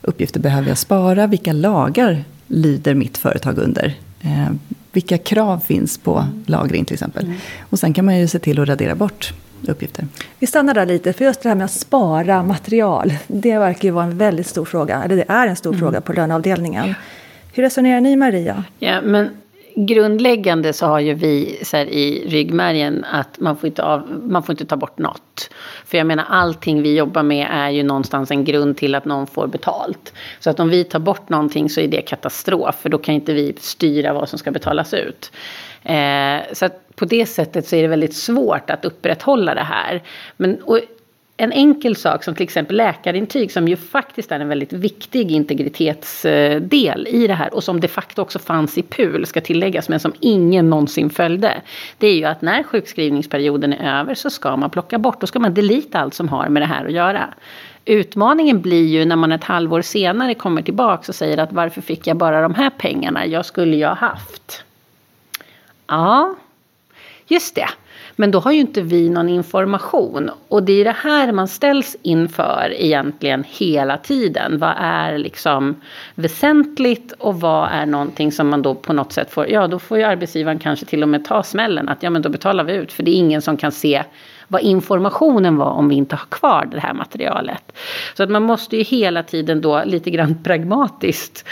uppgifter 0.00 0.40
behöver 0.40 0.68
jag 0.68 0.78
spara? 0.78 1.26
Vilka 1.26 1.52
lagar 1.52 2.24
lyder 2.46 2.94
mitt 2.94 3.18
företag 3.18 3.58
under? 3.58 3.94
Eh, 4.20 4.48
vilka 4.92 5.18
krav 5.18 5.58
finns 5.58 5.98
på 5.98 6.26
lagring 6.46 6.84
till 6.84 6.94
exempel? 6.94 7.32
Och 7.60 7.78
sen 7.78 7.92
kan 7.92 8.04
man 8.04 8.18
ju 8.18 8.28
se 8.28 8.38
till 8.38 8.60
att 8.60 8.68
radera 8.68 8.94
bort 8.94 9.34
uppgifter. 9.68 10.06
Vi 10.38 10.46
stannar 10.46 10.74
där 10.74 10.86
lite, 10.86 11.12
för 11.12 11.24
just 11.24 11.42
det 11.42 11.48
här 11.48 11.56
med 11.56 11.64
att 11.64 11.70
spara 11.70 12.42
material, 12.42 13.12
det 13.26 13.58
verkar 13.58 13.88
ju 13.88 13.90
vara 13.90 14.04
en 14.04 14.18
väldigt 14.18 14.46
stor 14.46 14.64
fråga, 14.64 15.02
eller 15.04 15.16
det 15.16 15.24
är 15.28 15.46
en 15.46 15.56
stor 15.56 15.72
fråga 15.72 16.00
på 16.00 16.12
löneavdelningen. 16.12 16.94
Hur 17.52 17.62
resonerar 17.62 18.00
ni 18.00 18.16
Maria? 18.16 18.64
Ja, 18.78 19.00
men 19.02 19.30
grundläggande 19.76 20.72
så 20.72 20.86
har 20.86 21.00
ju 21.00 21.14
vi 21.14 21.60
så 21.62 21.76
här, 21.76 21.86
i 21.86 22.26
ryggmärgen 22.28 23.04
att 23.12 23.40
man 23.40 23.56
får, 23.56 23.66
inte 23.66 23.82
av, 23.82 24.22
man 24.22 24.42
får 24.42 24.52
inte 24.52 24.66
ta 24.66 24.76
bort 24.76 24.98
något. 24.98 25.50
För 25.86 25.98
jag 25.98 26.06
menar 26.06 26.24
allting 26.28 26.82
vi 26.82 26.96
jobbar 26.96 27.22
med 27.22 27.48
är 27.50 27.70
ju 27.70 27.82
någonstans 27.82 28.30
en 28.30 28.44
grund 28.44 28.76
till 28.76 28.94
att 28.94 29.04
någon 29.04 29.26
får 29.26 29.46
betalt. 29.46 30.12
Så 30.40 30.50
att 30.50 30.60
om 30.60 30.68
vi 30.68 30.84
tar 30.84 30.98
bort 30.98 31.28
någonting 31.28 31.70
så 31.70 31.80
är 31.80 31.88
det 31.88 32.00
katastrof. 32.00 32.74
För 32.80 32.88
då 32.88 32.98
kan 32.98 33.14
inte 33.14 33.32
vi 33.32 33.54
styra 33.60 34.12
vad 34.12 34.28
som 34.28 34.38
ska 34.38 34.50
betalas 34.50 34.94
ut. 34.94 35.32
Eh, 35.84 36.42
så 36.52 36.64
att 36.64 36.96
på 36.96 37.04
det 37.04 37.26
sättet 37.26 37.68
så 37.68 37.76
är 37.76 37.82
det 37.82 37.88
väldigt 37.88 38.14
svårt 38.14 38.70
att 38.70 38.84
upprätthålla 38.84 39.54
det 39.54 39.60
här. 39.60 40.02
Men, 40.36 40.62
och 40.62 40.80
en 41.36 41.52
enkel 41.52 41.96
sak 41.96 42.24
som 42.24 42.34
till 42.34 42.44
exempel 42.44 42.76
läkarintyg 42.76 43.52
som 43.52 43.68
ju 43.68 43.76
faktiskt 43.76 44.32
är 44.32 44.40
en 44.40 44.48
väldigt 44.48 44.72
viktig 44.72 45.30
integritetsdel 45.30 47.06
i 47.10 47.26
det 47.26 47.34
här 47.34 47.54
och 47.54 47.64
som 47.64 47.80
de 47.80 47.88
facto 47.88 48.22
också 48.22 48.38
fanns 48.38 48.78
i 48.78 48.82
PUL 48.82 49.26
ska 49.26 49.40
tilläggas 49.40 49.88
men 49.88 50.00
som 50.00 50.12
ingen 50.20 50.70
någonsin 50.70 51.10
följde. 51.10 51.62
Det 51.98 52.06
är 52.06 52.14
ju 52.14 52.24
att 52.24 52.42
när 52.42 52.62
sjukskrivningsperioden 52.62 53.72
är 53.72 54.00
över 54.00 54.14
så 54.14 54.30
ska 54.30 54.56
man 54.56 54.70
plocka 54.70 54.98
bort, 54.98 55.20
då 55.20 55.26
ska 55.26 55.38
man 55.38 55.54
delita 55.54 55.98
allt 55.98 56.14
som 56.14 56.28
har 56.28 56.48
med 56.48 56.62
det 56.62 56.66
här 56.66 56.84
att 56.84 56.92
göra. 56.92 57.34
Utmaningen 57.84 58.60
blir 58.60 58.86
ju 58.86 59.04
när 59.04 59.16
man 59.16 59.32
ett 59.32 59.44
halvår 59.44 59.82
senare 59.82 60.34
kommer 60.34 60.62
tillbaka 60.62 61.04
och 61.08 61.14
säger 61.14 61.38
att 61.38 61.52
varför 61.52 61.80
fick 61.80 62.06
jag 62.06 62.16
bara 62.16 62.42
de 62.42 62.54
här 62.54 62.70
pengarna, 62.70 63.26
jag 63.26 63.46
skulle 63.46 63.76
ju 63.76 63.84
ha 63.84 63.94
haft. 63.94 64.64
Ja, 65.86 66.34
just 67.26 67.54
det. 67.54 67.68
Men 68.16 68.30
då 68.30 68.38
har 68.38 68.52
ju 68.52 68.60
inte 68.60 68.80
vi 68.80 69.08
någon 69.08 69.28
information. 69.28 70.30
Och 70.48 70.62
det 70.62 70.72
är 70.72 70.84
det 70.84 70.96
här 70.98 71.32
man 71.32 71.48
ställs 71.48 71.96
inför 72.02 72.72
egentligen 72.76 73.44
hela 73.48 73.98
tiden. 73.98 74.58
Vad 74.58 74.74
är 74.78 75.18
liksom 75.18 75.80
väsentligt 76.14 77.12
och 77.12 77.40
vad 77.40 77.68
är 77.72 77.86
någonting 77.86 78.32
som 78.32 78.48
man 78.48 78.62
då 78.62 78.74
på 78.74 78.92
något 78.92 79.12
sätt 79.12 79.30
får, 79.30 79.50
ja 79.50 79.66
då 79.66 79.78
får 79.78 79.98
ju 79.98 80.04
arbetsgivaren 80.04 80.58
kanske 80.58 80.86
till 80.86 81.02
och 81.02 81.08
med 81.08 81.24
ta 81.24 81.42
smällen 81.42 81.88
att 81.88 82.02
ja 82.02 82.10
men 82.10 82.22
då 82.22 82.28
betalar 82.28 82.64
vi 82.64 82.72
ut. 82.72 82.92
För 82.92 83.02
det 83.02 83.10
är 83.10 83.14
ingen 83.14 83.42
som 83.42 83.56
kan 83.56 83.72
se 83.72 84.04
vad 84.48 84.62
informationen 84.62 85.56
var 85.56 85.70
om 85.70 85.88
vi 85.88 85.94
inte 85.94 86.16
har 86.16 86.26
kvar 86.26 86.68
det 86.72 86.80
här 86.80 86.94
materialet. 86.94 87.72
Så 88.14 88.22
att 88.22 88.30
man 88.30 88.42
måste 88.42 88.76
ju 88.76 88.82
hela 88.82 89.22
tiden 89.22 89.60
då 89.60 89.82
lite 89.84 90.10
grann 90.10 90.42
pragmatiskt 90.44 91.46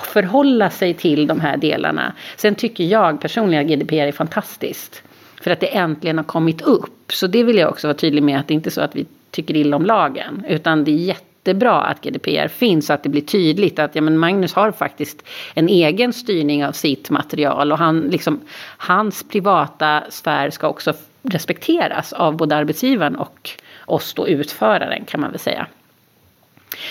förhålla 0.00 0.70
sig 0.70 0.94
till 0.94 1.26
de 1.26 1.40
här 1.40 1.56
delarna. 1.56 2.12
Sen 2.36 2.54
tycker 2.54 2.84
jag 2.84 3.20
personligen 3.20 3.64
att 3.64 3.70
GDPR 3.70 3.94
är 3.94 4.12
fantastiskt. 4.12 5.02
För 5.40 5.50
att 5.50 5.60
det 5.60 5.76
äntligen 5.76 6.16
har 6.16 6.24
kommit 6.24 6.62
upp. 6.62 7.12
Så 7.12 7.26
det 7.26 7.42
vill 7.42 7.56
jag 7.56 7.68
också 7.68 7.86
vara 7.86 7.96
tydlig 7.96 8.22
med 8.22 8.40
att 8.40 8.48
det 8.48 8.54
inte 8.54 8.68
är 8.68 8.70
så 8.70 8.80
att 8.80 8.96
vi 8.96 9.06
tycker 9.30 9.56
illa 9.56 9.76
om 9.76 9.84
lagen. 9.84 10.44
Utan 10.48 10.84
det 10.84 10.90
är 10.90 10.94
jättebra 10.94 11.82
att 11.82 12.00
GDPR 12.00 12.48
finns 12.48 12.86
så 12.86 12.92
att 12.92 13.02
det 13.02 13.08
blir 13.08 13.22
tydligt 13.22 13.78
att 13.78 13.94
ja, 13.94 14.02
men 14.02 14.18
Magnus 14.18 14.54
har 14.54 14.72
faktiskt 14.72 15.22
en 15.54 15.68
egen 15.68 16.12
styrning 16.12 16.64
av 16.66 16.72
sitt 16.72 17.10
material. 17.10 17.72
Och 17.72 17.78
han, 17.78 18.00
liksom, 18.00 18.40
hans 18.76 19.28
privata 19.28 20.02
sfär 20.10 20.50
ska 20.50 20.68
också 20.68 20.92
respekteras 21.22 22.12
av 22.12 22.36
både 22.36 22.56
arbetsgivaren 22.56 23.16
och 23.16 23.50
oss 23.84 24.14
då 24.14 24.28
utföraren 24.28 25.04
kan 25.04 25.20
man 25.20 25.30
väl 25.30 25.40
säga. 25.40 25.66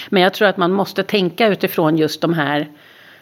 Men 0.10 0.22
jag 0.22 0.34
tror 0.34 0.48
att 0.48 0.58
man 0.58 0.72
måste 0.72 1.04
tänka 1.04 1.48
utifrån 1.48 1.98
just 1.98 2.22
de 2.22 2.34
här 2.34 2.68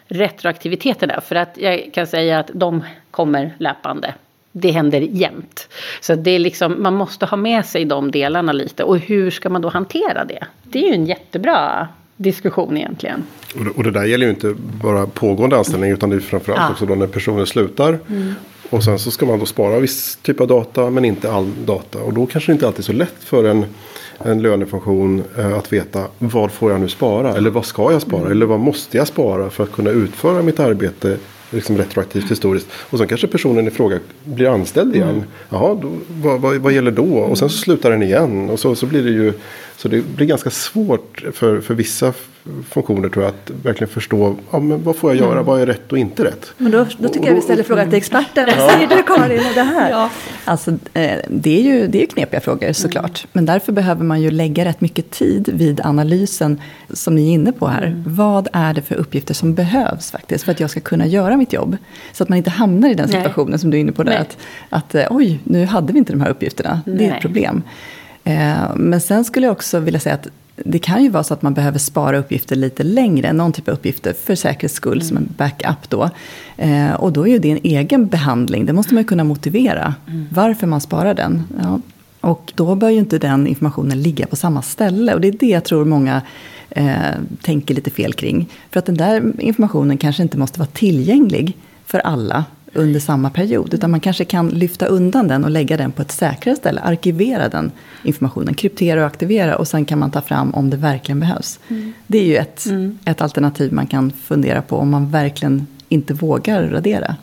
retroaktiviteterna. 0.08 1.20
För 1.20 1.36
att 1.36 1.58
jag 1.58 1.90
kan 1.94 2.06
säga 2.06 2.38
att 2.38 2.50
de 2.54 2.84
kommer 3.10 3.54
löpande 3.58 4.14
det 4.56 4.70
händer 4.70 5.00
jämt. 5.00 5.68
Så 6.00 6.14
det 6.14 6.30
är 6.30 6.38
liksom, 6.38 6.82
man 6.82 6.94
måste 6.94 7.26
ha 7.26 7.36
med 7.36 7.66
sig 7.66 7.84
de 7.84 8.10
delarna 8.10 8.52
lite. 8.52 8.84
Och 8.84 8.98
hur 8.98 9.30
ska 9.30 9.48
man 9.48 9.62
då 9.62 9.68
hantera 9.68 10.24
det? 10.24 10.44
Det 10.62 10.78
är 10.78 10.88
ju 10.88 10.94
en 10.94 11.06
jättebra 11.06 11.88
diskussion 12.16 12.76
egentligen. 12.76 13.22
Och 13.58 13.64
det, 13.64 13.70
och 13.70 13.84
det 13.84 13.90
där 13.90 14.04
gäller 14.04 14.26
ju 14.26 14.30
inte 14.30 14.54
bara 14.82 15.06
pågående 15.06 15.56
anställning 15.56 15.90
utan 15.90 16.10
det 16.10 16.16
är 16.16 16.20
framförallt 16.20 16.60
ja. 16.60 16.70
också 16.70 16.86
då 16.86 16.94
när 16.94 17.06
personen 17.06 17.46
slutar. 17.46 17.98
Mm. 18.08 18.34
Och 18.70 18.84
sen 18.84 18.98
så 18.98 19.10
ska 19.10 19.26
man 19.26 19.38
då 19.38 19.46
spara 19.46 19.78
viss 19.78 20.16
typ 20.22 20.40
av 20.40 20.46
data 20.46 20.90
men 20.90 21.04
inte 21.04 21.32
all 21.32 21.52
data. 21.64 21.98
Och 21.98 22.12
då 22.12 22.26
kanske 22.26 22.52
det 22.52 22.54
inte 22.54 22.66
alltid 22.66 22.80
är 22.80 22.84
så 22.84 22.92
lätt 22.92 23.24
för 23.24 23.44
en, 23.44 23.64
en 24.18 24.42
lönefunktion 24.42 25.22
eh, 25.38 25.58
att 25.58 25.72
veta 25.72 26.06
vad 26.18 26.52
får 26.52 26.70
jag 26.70 26.80
nu 26.80 26.88
spara? 26.88 27.36
Eller 27.36 27.50
vad 27.50 27.64
ska 27.64 27.92
jag 27.92 28.02
spara? 28.02 28.20
Mm. 28.20 28.32
Eller 28.32 28.46
vad 28.46 28.60
måste 28.60 28.96
jag 28.96 29.06
spara 29.06 29.50
för 29.50 29.64
att 29.64 29.72
kunna 29.72 29.90
utföra 29.90 30.42
mitt 30.42 30.60
arbete 30.60 31.16
liksom 31.50 31.78
retroaktivt 31.78 32.30
historiskt. 32.30 32.66
Och 32.72 32.98
sen 32.98 33.08
kanske 33.08 33.26
personen 33.26 33.66
i 33.66 33.70
fråga 33.70 33.98
blir 34.24 34.48
anställd 34.54 34.94
igen. 34.96 35.08
Mm. 35.08 35.22
Jaha, 35.48 35.78
då, 35.82 35.92
vad, 36.22 36.40
vad, 36.40 36.56
vad, 36.56 36.72
gäller 36.72 36.90
då? 36.90 37.18
Och 37.18 37.38
sen 37.38 37.48
så 37.48 37.58
slutar 37.58 37.90
den 37.90 38.02
igen. 38.02 38.50
Och 38.50 38.60
så, 38.60 38.74
så 38.74 38.86
blir 38.86 39.02
det 39.02 39.10
ju 39.10 39.32
så 39.76 39.88
det 39.88 40.00
blir 40.16 40.26
ganska 40.26 40.50
svårt 40.50 41.24
för, 41.32 41.60
för 41.60 41.74
vissa 41.74 42.12
funktioner 42.68 43.08
tror 43.08 43.24
jag 43.24 43.34
att 43.34 43.50
verkligen 43.62 43.92
förstå 43.92 44.36
ja, 44.50 44.58
men 44.58 44.82
vad 44.82 44.96
får 44.96 45.10
jag 45.10 45.20
göra, 45.20 45.32
mm. 45.32 45.44
vad 45.44 45.60
är 45.60 45.66
rätt 45.66 45.92
och 45.92 45.98
inte 45.98 46.24
rätt. 46.24 46.52
Men 46.56 46.72
då, 46.72 46.86
då 46.98 47.08
tycker 47.08 47.20
och, 47.20 47.26
jag 47.26 47.34
vi 47.34 47.40
ställer 47.40 47.62
frågan 47.62 47.88
till 47.88 47.98
experten. 47.98 48.48
Vad 48.58 48.70
säger 48.70 48.88
du 48.88 49.02
Karin 49.02 49.38
om 49.38 49.52
det 49.54 49.62
här? 49.62 49.90
Ja. 49.94 50.10
Alltså, 50.44 50.70
eh, 50.70 51.18
det, 51.28 51.58
är 51.58 51.62
ju, 51.62 51.86
det 51.86 51.98
är 51.98 52.00
ju 52.00 52.06
knepiga 52.06 52.40
frågor 52.40 52.72
såklart. 52.72 53.24
Mm. 53.24 53.30
Men 53.32 53.46
därför 53.46 53.72
behöver 53.72 54.04
man 54.04 54.20
ju 54.20 54.30
lägga 54.30 54.64
rätt 54.64 54.80
mycket 54.80 55.10
tid 55.10 55.50
vid 55.52 55.80
analysen 55.80 56.60
som 56.90 57.14
ni 57.14 57.28
är 57.28 57.32
inne 57.32 57.52
på 57.52 57.66
här. 57.66 57.82
Mm. 57.82 58.02
Vad 58.06 58.48
är 58.52 58.74
det 58.74 58.82
för 58.82 58.94
uppgifter 58.94 59.34
som 59.34 59.54
behövs 59.54 60.10
faktiskt 60.10 60.44
för 60.44 60.52
att 60.52 60.60
jag 60.60 60.70
ska 60.70 60.80
kunna 60.80 61.06
göra 61.06 61.36
mitt 61.36 61.52
jobb? 61.52 61.76
Så 62.12 62.22
att 62.22 62.28
man 62.28 62.38
inte 62.38 62.50
hamnar 62.50 62.90
i 62.90 62.94
den 62.94 63.08
situationen 63.08 63.50
Nej. 63.50 63.58
som 63.58 63.70
du 63.70 63.76
är 63.76 63.80
inne 63.80 63.92
på 63.92 64.02
där. 64.02 64.18
Att, 64.18 64.36
att 64.68 64.94
eh, 64.94 65.06
oj, 65.10 65.40
nu 65.44 65.64
hade 65.64 65.92
vi 65.92 65.98
inte 65.98 66.12
de 66.12 66.20
här 66.20 66.30
uppgifterna. 66.30 66.80
Nej. 66.86 66.96
Det 66.96 67.06
är 67.06 67.14
ett 67.14 67.22
problem. 67.22 67.62
Eh, 68.24 68.76
men 68.76 69.00
sen 69.00 69.24
skulle 69.24 69.46
jag 69.46 69.52
också 69.52 69.78
vilja 69.78 70.00
säga 70.00 70.14
att 70.14 70.28
det 70.56 70.78
kan 70.78 71.02
ju 71.02 71.08
vara 71.08 71.24
så 71.24 71.34
att 71.34 71.42
man 71.42 71.54
behöver 71.54 71.78
spara 71.78 72.18
uppgifter 72.18 72.56
lite 72.56 72.82
längre, 72.82 73.32
någon 73.32 73.52
typ 73.52 73.68
av 73.68 73.74
uppgifter 73.74 74.12
för 74.12 74.34
säkerhets 74.34 74.74
skull 74.74 74.92
mm. 74.92 75.08
som 75.08 75.16
en 75.16 75.28
backup 75.36 75.90
då. 75.90 76.10
Eh, 76.56 76.92
och 76.92 77.12
då 77.12 77.26
är 77.26 77.32
ju 77.32 77.38
det 77.38 77.50
en 77.50 77.60
egen 77.62 78.06
behandling, 78.06 78.66
det 78.66 78.72
måste 78.72 78.94
man 78.94 79.02
ju 79.02 79.06
kunna 79.06 79.24
motivera 79.24 79.94
mm. 80.06 80.26
varför 80.32 80.66
man 80.66 80.80
sparar 80.80 81.14
den. 81.14 81.42
Ja. 81.62 81.80
Och 82.20 82.52
då 82.54 82.74
bör 82.74 82.88
ju 82.88 82.98
inte 82.98 83.18
den 83.18 83.46
informationen 83.46 84.02
ligga 84.02 84.26
på 84.26 84.36
samma 84.36 84.62
ställe 84.62 85.14
och 85.14 85.20
det 85.20 85.28
är 85.28 85.32
det 85.32 85.46
jag 85.46 85.64
tror 85.64 85.84
många 85.84 86.22
eh, 86.70 86.94
tänker 87.42 87.74
lite 87.74 87.90
fel 87.90 88.12
kring. 88.12 88.48
För 88.70 88.78
att 88.78 88.86
den 88.86 88.96
där 88.96 89.32
informationen 89.38 89.98
kanske 89.98 90.22
inte 90.22 90.38
måste 90.38 90.58
vara 90.58 90.68
tillgänglig 90.68 91.56
för 91.86 91.98
alla 91.98 92.44
under 92.74 93.00
samma 93.00 93.30
period. 93.30 93.74
Utan 93.74 93.90
man 93.90 94.00
kanske 94.00 94.24
kan 94.24 94.48
lyfta 94.48 94.86
undan 94.86 95.28
den 95.28 95.44
och 95.44 95.50
lägga 95.50 95.76
den 95.76 95.92
på 95.92 96.02
ett 96.02 96.12
säkrare 96.12 96.56
ställe. 96.56 96.80
Arkivera 96.80 97.48
den 97.48 97.72
informationen, 98.02 98.54
kryptera 98.54 99.00
och 99.00 99.06
aktivera. 99.06 99.56
Och 99.56 99.68
sen 99.68 99.84
kan 99.84 99.98
man 99.98 100.10
ta 100.10 100.20
fram 100.20 100.54
om 100.54 100.70
det 100.70 100.76
verkligen 100.76 101.20
behövs. 101.20 101.60
Mm. 101.68 101.92
Det 102.06 102.18
är 102.18 102.24
ju 102.24 102.36
ett, 102.36 102.66
mm. 102.66 102.98
ett 103.04 103.20
alternativ 103.20 103.72
man 103.72 103.86
kan 103.86 104.10
fundera 104.10 104.62
på 104.62 104.76
om 104.76 104.90
man 104.90 105.10
verkligen 105.10 105.66
inte 105.88 106.14
vågar 106.14 106.62
radera. 106.62 107.16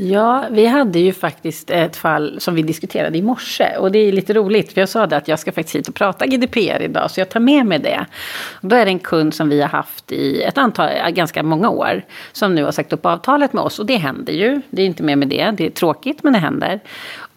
Ja, 0.00 0.44
vi 0.50 0.66
hade 0.66 0.98
ju 0.98 1.12
faktiskt 1.12 1.70
ett 1.70 1.96
fall 1.96 2.40
som 2.40 2.54
vi 2.54 2.62
diskuterade 2.62 3.18
i 3.18 3.22
morse. 3.22 3.76
Och 3.76 3.92
det 3.92 3.98
är 3.98 4.12
lite 4.12 4.32
roligt, 4.32 4.72
för 4.72 4.80
jag 4.80 4.88
sa 4.88 5.06
det 5.06 5.16
att 5.16 5.28
jag 5.28 5.38
ska 5.38 5.52
faktiskt 5.52 5.76
hit 5.76 5.88
och 5.88 5.94
prata 5.94 6.26
GDPR 6.26 6.82
idag, 6.82 7.10
så 7.10 7.20
jag 7.20 7.28
tar 7.28 7.40
med 7.40 7.66
mig 7.66 7.78
det. 7.78 8.06
Och 8.52 8.68
då 8.68 8.76
är 8.76 8.84
det 8.84 8.90
en 8.90 8.98
kund 8.98 9.34
som 9.34 9.48
vi 9.48 9.60
har 9.60 9.68
haft 9.68 10.12
i 10.12 10.42
ett 10.42 10.58
antal, 10.58 11.10
ganska 11.10 11.42
många 11.42 11.70
år, 11.70 12.02
som 12.32 12.54
nu 12.54 12.64
har 12.64 12.72
sagt 12.72 12.92
upp 12.92 13.06
avtalet 13.06 13.52
med 13.52 13.62
oss. 13.62 13.78
Och 13.78 13.86
det 13.86 13.96
händer 13.96 14.32
ju, 14.32 14.60
det 14.70 14.82
är 14.82 14.86
inte 14.86 15.02
mer 15.02 15.16
med 15.16 15.28
det, 15.28 15.54
det 15.56 15.66
är 15.66 15.70
tråkigt 15.70 16.22
men 16.22 16.32
det 16.32 16.38
händer. 16.38 16.80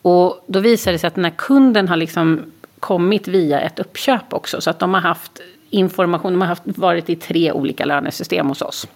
Och 0.01 0.43
då 0.47 0.59
visar 0.59 0.91
det 0.91 0.99
sig 0.99 1.07
att 1.07 1.15
den 1.15 1.25
här 1.25 1.33
kunden 1.37 1.87
har 1.87 1.95
liksom 1.95 2.41
kommit 2.79 3.27
via 3.27 3.59
ett 3.59 3.79
uppköp 3.79 4.33
också, 4.33 4.61
så 4.61 4.69
att 4.69 4.79
de 4.79 4.93
har 4.93 5.01
haft 5.01 5.41
information, 5.71 6.33
de 6.33 6.41
har 6.41 6.47
haft, 6.47 6.63
varit 6.65 7.09
i 7.09 7.15
tre 7.15 7.51
olika 7.51 7.85
lönesystem 7.85 8.47
hos 8.47 8.61
oss. 8.61 8.87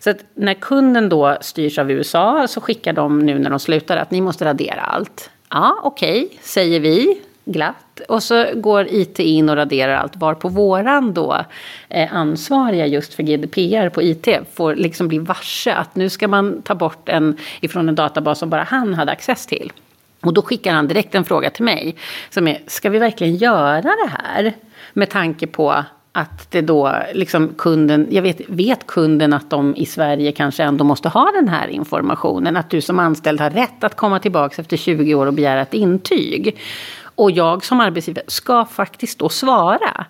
Så 0.00 0.10
att 0.10 0.24
när 0.34 0.54
kunden 0.54 1.08
då 1.08 1.36
styrs 1.40 1.78
av 1.78 1.90
USA 1.90 2.46
så 2.48 2.60
skickar 2.60 2.92
de 2.92 3.18
nu 3.18 3.38
när 3.38 3.50
de 3.50 3.60
slutar 3.60 3.96
att 3.96 4.10
ni 4.10 4.20
måste 4.20 4.44
radera 4.44 4.80
allt. 4.80 5.30
Ja, 5.50 5.80
okej, 5.82 6.24
okay, 6.24 6.38
säger 6.42 6.80
vi 6.80 7.20
glatt. 7.44 8.00
Och 8.08 8.22
så 8.22 8.46
går 8.54 8.86
IT 8.90 9.18
in 9.18 9.48
och 9.48 9.56
raderar 9.56 9.94
allt 9.94 10.16
var 10.16 10.34
på 10.34 10.48
våran 10.48 11.14
då 11.14 11.44
eh, 11.88 12.14
ansvariga 12.14 12.86
just 12.86 13.14
för 13.14 13.22
GDPR 13.22 13.88
på 13.88 14.02
IT 14.02 14.28
får 14.54 14.74
liksom 14.74 15.08
bli 15.08 15.18
varse 15.18 15.74
att 15.74 15.96
nu 15.96 16.08
ska 16.10 16.28
man 16.28 16.62
ta 16.62 16.74
bort 16.74 17.08
en 17.08 17.36
ifrån 17.60 17.88
en 17.88 17.94
databas 17.94 18.38
som 18.38 18.50
bara 18.50 18.62
han 18.62 18.94
hade 18.94 19.12
access 19.12 19.46
till. 19.46 19.72
Och 20.20 20.34
då 20.34 20.42
skickar 20.42 20.72
han 20.72 20.88
direkt 20.88 21.14
en 21.14 21.24
fråga 21.24 21.50
till 21.50 21.64
mig 21.64 21.96
som 22.30 22.48
är, 22.48 22.58
ska 22.66 22.90
vi 22.90 22.98
verkligen 22.98 23.36
göra 23.36 23.82
det 23.82 24.10
här? 24.10 24.54
Med 24.94 25.10
tanke 25.10 25.46
på 25.46 25.84
att 26.12 26.50
det 26.50 26.60
då 26.60 26.96
liksom 27.12 27.54
kunden, 27.58 28.06
jag 28.10 28.22
vet, 28.22 28.40
vet 28.48 28.86
kunden 28.86 29.32
att 29.32 29.50
de 29.50 29.76
i 29.76 29.86
Sverige 29.86 30.32
kanske 30.32 30.62
ändå 30.62 30.84
måste 30.84 31.08
ha 31.08 31.30
den 31.34 31.48
här 31.48 31.68
informationen. 31.68 32.56
Att 32.56 32.70
du 32.70 32.80
som 32.80 32.98
anställd 32.98 33.40
har 33.40 33.50
rätt 33.50 33.84
att 33.84 33.96
komma 33.96 34.18
tillbaka 34.18 34.62
efter 34.62 34.76
20 34.76 35.14
år 35.14 35.26
och 35.26 35.34
begära 35.34 35.60
ett 35.60 35.74
intyg. 35.74 36.56
Och 37.14 37.30
jag 37.30 37.64
som 37.64 37.80
arbetsgivare 37.80 38.24
ska 38.26 38.64
faktiskt 38.64 39.18
då 39.18 39.28
svara. 39.28 40.06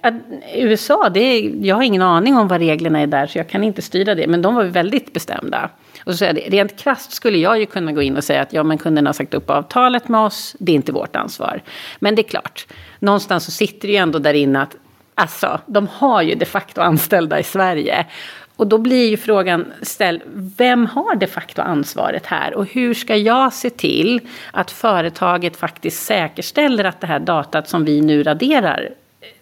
Att 0.00 0.14
USA, 0.54 1.08
det 1.08 1.20
är, 1.20 1.66
jag 1.66 1.76
har 1.76 1.82
ingen 1.82 2.02
aning 2.02 2.36
om 2.36 2.48
vad 2.48 2.60
reglerna 2.60 3.00
är 3.00 3.06
där 3.06 3.26
så 3.26 3.38
jag 3.38 3.48
kan 3.48 3.64
inte 3.64 3.82
styra 3.82 4.14
det. 4.14 4.26
Men 4.26 4.42
de 4.42 4.54
var 4.54 4.64
väldigt 4.64 5.12
bestämda. 5.12 5.70
Och 6.04 6.12
så 6.12 6.18
säger 6.18 6.34
det, 6.34 6.40
rent 6.40 6.78
krasst 6.78 7.12
skulle 7.12 7.38
jag 7.38 7.58
ju 7.58 7.66
kunna 7.66 7.92
gå 7.92 8.02
in 8.02 8.16
och 8.16 8.24
säga 8.24 8.42
att 8.42 8.52
ja, 8.52 8.62
men 8.62 8.78
kunden 8.78 9.06
har 9.06 9.12
sagt 9.12 9.34
upp 9.34 9.50
avtalet 9.50 10.08
med 10.08 10.20
oss, 10.20 10.56
det 10.58 10.72
är 10.72 10.76
inte 10.76 10.92
vårt 10.92 11.16
ansvar. 11.16 11.62
Men 11.98 12.14
det 12.14 12.22
är 12.22 12.28
klart, 12.28 12.66
någonstans 12.98 13.44
så 13.44 13.50
sitter 13.50 13.88
det 13.88 13.92
ju 13.92 13.98
ändå 13.98 14.18
där 14.18 14.34
inne 14.34 14.62
att 14.62 14.76
Alltså, 15.20 15.60
de 15.66 15.88
har 15.92 16.22
ju 16.22 16.34
de 16.34 16.46
facto 16.46 16.80
anställda 16.80 17.40
i 17.40 17.42
Sverige. 17.42 18.06
och 18.56 18.66
då 18.66 18.78
blir 18.78 19.08
ju 19.08 19.16
frågan 19.16 19.72
ställd, 19.82 20.22
vem 20.56 20.86
har 20.86 21.14
de 21.14 21.26
facto 21.26 21.62
ansvaret 21.62 22.26
här? 22.26 22.54
Och 22.54 22.66
hur 22.66 22.94
ska 22.94 23.16
jag 23.16 23.52
se 23.52 23.70
till 23.70 24.20
att 24.50 24.70
företaget 24.70 25.56
faktiskt 25.56 26.06
säkerställer 26.06 26.84
att 26.84 27.00
det 27.00 27.06
här 27.06 27.18
datat 27.18 27.68
som 27.68 27.84
vi 27.84 28.00
nu 28.00 28.22
raderar 28.22 28.88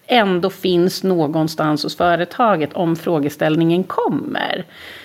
ändå 0.06 0.50
finns 0.50 1.02
någonstans 1.02 1.82
hos 1.82 1.96
företaget 1.96 2.72
om 2.72 2.96
frågeställningen 2.96 3.84
kommer. 3.84 4.64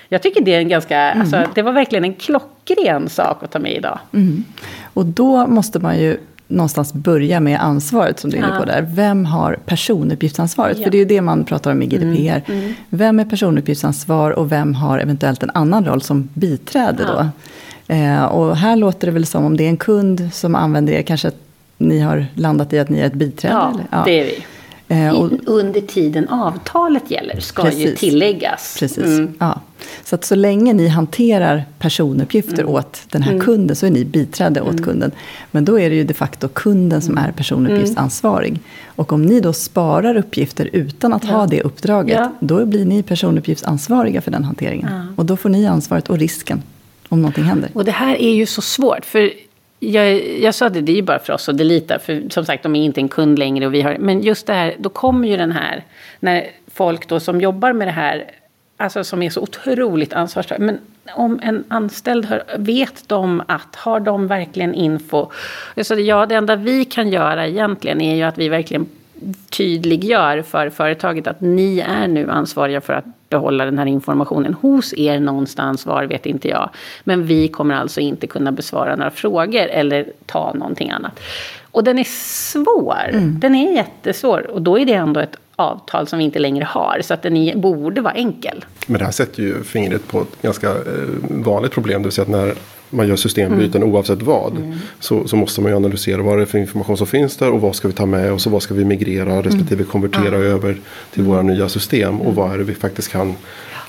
Jag 0.09 0.21
tycker 0.21 0.41
det 0.41 0.55
är 0.55 0.59
en 0.59 0.69
ganska, 0.69 0.97
mm. 0.97 1.21
alltså, 1.21 1.43
det 1.55 1.61
var 1.61 1.71
verkligen 1.71 2.03
en 2.03 2.13
klockren 2.13 3.09
sak 3.09 3.43
att 3.43 3.51
ta 3.51 3.59
med 3.59 3.75
idag. 3.75 3.99
Mm. 4.13 4.43
Och 4.93 5.05
då 5.05 5.47
måste 5.47 5.79
man 5.79 5.99
ju 5.99 6.17
någonstans 6.51 6.93
börja 6.93 7.39
med 7.39 7.61
ansvaret 7.61 8.19
som 8.19 8.29
du 8.29 8.37
är 8.37 8.47
inne 8.47 8.59
på 8.59 8.65
där. 8.65 8.81
Vem 8.81 9.25
har 9.25 9.59
personuppgiftsansvaret? 9.65 10.77
Ja. 10.77 10.83
För 10.83 10.91
det 10.91 10.97
är 10.97 10.99
ju 10.99 11.05
det 11.05 11.21
man 11.21 11.43
pratar 11.43 11.71
om 11.71 11.81
i 11.81 11.85
GDPR. 11.85 12.41
Mm. 12.51 12.61
Mm. 12.61 12.73
Vem 12.89 13.19
är 13.19 13.25
personuppgiftsansvar 13.25 14.31
och 14.31 14.51
vem 14.51 14.73
har 14.73 14.99
eventuellt 14.99 15.43
en 15.43 15.51
annan 15.53 15.85
roll 15.85 16.01
som 16.01 16.29
biträde 16.33 17.03
ja. 17.07 17.13
då? 17.87 17.93
Eh, 17.93 18.23
och 18.23 18.57
här 18.57 18.75
låter 18.75 19.07
det 19.07 19.13
väl 19.13 19.25
som 19.25 19.45
om 19.45 19.57
det 19.57 19.63
är 19.63 19.69
en 19.69 19.77
kund 19.77 20.29
som 20.33 20.55
använder 20.55 20.93
er, 20.93 21.01
kanske 21.01 21.27
att 21.27 21.37
ni 21.77 21.99
har 21.99 22.25
landat 22.33 22.73
i 22.73 22.79
att 22.79 22.89
ni 22.89 22.99
är 22.99 23.05
ett 23.05 23.13
biträde? 23.13 23.55
Ja, 23.55 23.71
eller? 23.73 23.85
ja. 23.91 24.03
det 24.05 24.19
är 24.19 24.25
vi. 24.25 24.45
Eh, 24.91 25.19
och, 25.19 25.31
under 25.45 25.81
tiden 25.81 26.29
avtalet 26.29 27.11
gäller, 27.11 27.39
ska 27.39 27.63
precis, 27.63 27.85
ju 27.85 27.95
tilläggas. 27.95 28.75
Precis, 28.79 29.03
mm. 29.03 29.33
ja. 29.39 29.61
Så 30.03 30.15
att 30.15 30.25
så 30.25 30.35
länge 30.35 30.73
ni 30.73 30.87
hanterar 30.87 31.65
personuppgifter 31.79 32.63
mm. 32.63 32.75
åt 32.75 33.01
den 33.09 33.21
här 33.21 33.31
mm. 33.31 33.45
kunden 33.45 33.75
så 33.75 33.85
är 33.85 33.91
ni 33.91 34.05
biträde 34.05 34.61
åt 34.61 34.71
mm. 34.71 34.83
kunden. 34.83 35.11
Men 35.51 35.65
då 35.65 35.79
är 35.79 35.89
det 35.89 35.95
ju 35.95 36.03
de 36.03 36.13
facto 36.13 36.47
kunden 36.47 37.01
som 37.01 37.17
mm. 37.17 37.29
är 37.29 37.31
personuppgiftsansvarig. 37.31 38.59
Och 38.85 39.13
om 39.13 39.21
ni 39.21 39.39
då 39.39 39.53
sparar 39.53 40.17
uppgifter 40.17 40.69
utan 40.73 41.13
att 41.13 41.23
ja. 41.23 41.31
ha 41.31 41.47
det 41.47 41.61
uppdraget, 41.61 42.19
ja. 42.19 42.31
då 42.39 42.65
blir 42.65 42.85
ni 42.85 43.03
personuppgiftsansvariga 43.03 44.21
för 44.21 44.31
den 44.31 44.43
hanteringen. 44.43 45.13
Och 45.15 45.25
då 45.25 45.37
får 45.37 45.49
ni 45.49 45.67
ansvaret 45.67 46.09
och 46.09 46.17
risken 46.17 46.63
om 47.09 47.21
någonting 47.21 47.43
händer. 47.43 47.69
Och 47.73 47.85
det 47.85 47.91
här 47.91 48.15
är 48.15 48.33
ju 48.33 48.45
så 48.45 48.61
svårt, 48.61 49.05
för 49.05 49.31
jag, 49.83 50.39
jag 50.39 50.55
sa 50.55 50.69
det, 50.69 50.81
det 50.81 50.91
är 50.91 50.95
ju 50.95 51.01
bara 51.01 51.19
för 51.19 51.33
oss 51.33 51.49
att 51.49 51.57
delita, 51.57 51.99
för 51.99 52.23
som 52.29 52.45
sagt 52.45 52.63
de 52.63 52.75
är 52.75 52.83
inte 52.83 53.01
en 53.01 53.09
kund 53.09 53.39
längre. 53.39 53.65
Och 53.65 53.73
vi 53.73 53.81
har, 53.81 53.97
men 53.99 54.21
just 54.21 54.47
det 54.47 54.53
här, 54.53 54.75
då 54.79 54.89
kommer 54.89 55.27
ju 55.27 55.37
den 55.37 55.51
här, 55.51 55.83
när 56.19 56.47
folk 56.73 57.07
då 57.07 57.19
som 57.19 57.41
jobbar 57.41 57.73
med 57.73 57.87
det 57.87 57.91
här, 57.91 58.25
alltså 58.77 59.03
som 59.03 59.23
är 59.23 59.29
så 59.29 59.41
otroligt 59.41 60.13
ansvarstagande. 60.13 60.65
Men 60.65 60.79
om 61.15 61.39
en 61.43 61.63
anställd 61.67 62.25
hör, 62.25 62.43
vet 62.57 63.09
de 63.09 63.43
att, 63.47 63.75
har 63.75 63.99
de 63.99 64.27
verkligen 64.27 64.73
info? 64.73 65.31
Jag 65.75 65.85
sa, 65.85 65.95
ja, 65.95 66.25
det 66.25 66.35
enda 66.35 66.55
vi 66.55 66.85
kan 66.85 67.09
göra 67.09 67.47
egentligen 67.47 68.01
är 68.01 68.15
ju 68.15 68.23
att 68.23 68.37
vi 68.37 68.49
verkligen 68.49 68.85
tydliggör 69.49 70.41
för 70.41 70.69
företaget 70.69 71.27
att 71.27 71.41
ni 71.41 71.79
är 71.79 72.07
nu 72.07 72.29
ansvariga 72.29 72.81
för 72.81 72.93
att 72.93 73.05
behålla 73.31 73.65
den 73.65 73.77
här 73.77 73.85
informationen 73.85 74.53
hos 74.53 74.93
er 74.93 75.19
någonstans, 75.19 75.85
var 75.85 76.03
vet 76.03 76.25
inte 76.25 76.47
jag. 76.47 76.69
Men 77.03 77.25
vi 77.25 77.47
kommer 77.47 77.75
alltså 77.75 77.99
inte 77.99 78.27
kunna 78.27 78.51
besvara 78.51 78.95
några 78.95 79.11
frågor 79.11 79.67
eller 79.67 80.11
ta 80.25 80.53
någonting 80.53 80.91
annat. 80.91 81.19
Och 81.71 81.83
den 81.83 81.99
är 81.99 82.07
svår. 82.51 83.09
Mm. 83.09 83.39
Den 83.39 83.55
är 83.55 83.75
jättesvår. 83.75 84.51
Och 84.51 84.61
då 84.61 84.79
är 84.79 84.85
det 84.85 84.93
ändå 84.93 85.19
ett 85.19 85.35
avtal 85.55 86.07
som 86.07 86.19
vi 86.19 86.25
inte 86.25 86.39
längre 86.39 86.63
har. 86.63 87.01
Så 87.03 87.13
att 87.13 87.21
den 87.21 87.37
är, 87.37 87.55
borde 87.55 88.01
vara 88.01 88.13
enkel. 88.13 88.65
Men 88.87 88.99
det 88.99 89.05
här 89.05 89.11
sätter 89.11 89.43
ju 89.43 89.63
fingret 89.63 90.07
på 90.07 90.21
ett 90.21 90.41
ganska 90.41 90.69
eh, 90.69 90.75
vanligt 91.29 91.71
problem. 91.71 92.01
Det 92.01 92.07
vill 92.07 92.11
säga 92.11 92.23
att 92.23 92.29
när 92.29 92.53
man 92.91 93.07
gör 93.07 93.15
systembyten 93.15 93.81
mm. 93.81 93.93
oavsett 93.93 94.21
vad. 94.21 94.57
Mm. 94.57 94.73
Så, 94.99 95.27
så 95.27 95.35
måste 95.35 95.61
man 95.61 95.71
ju 95.71 95.75
analysera 95.75 96.21
vad 96.21 96.37
det 96.37 96.41
är 96.41 96.45
för 96.45 96.57
information 96.57 96.97
som 96.97 97.07
finns 97.07 97.37
där 97.37 97.51
och 97.51 97.61
vad 97.61 97.75
ska 97.75 97.87
vi 97.87 97.93
ta 97.93 98.05
med 98.05 98.31
och 98.31 98.41
så 98.41 98.49
vad 98.49 98.63
ska 98.63 98.73
vi 98.73 98.85
migrera 98.85 99.31
mm. 99.31 99.43
respektive 99.43 99.83
konvertera 99.83 100.35
mm. 100.35 100.41
över 100.41 100.77
till 101.13 101.23
våra 101.23 101.41
nya 101.41 101.69
system 101.69 102.21
och 102.21 102.35
vad 102.35 102.53
är 102.53 102.57
det 102.57 102.63
vi 102.63 102.73
faktiskt 102.73 103.11
kan, 103.11 103.35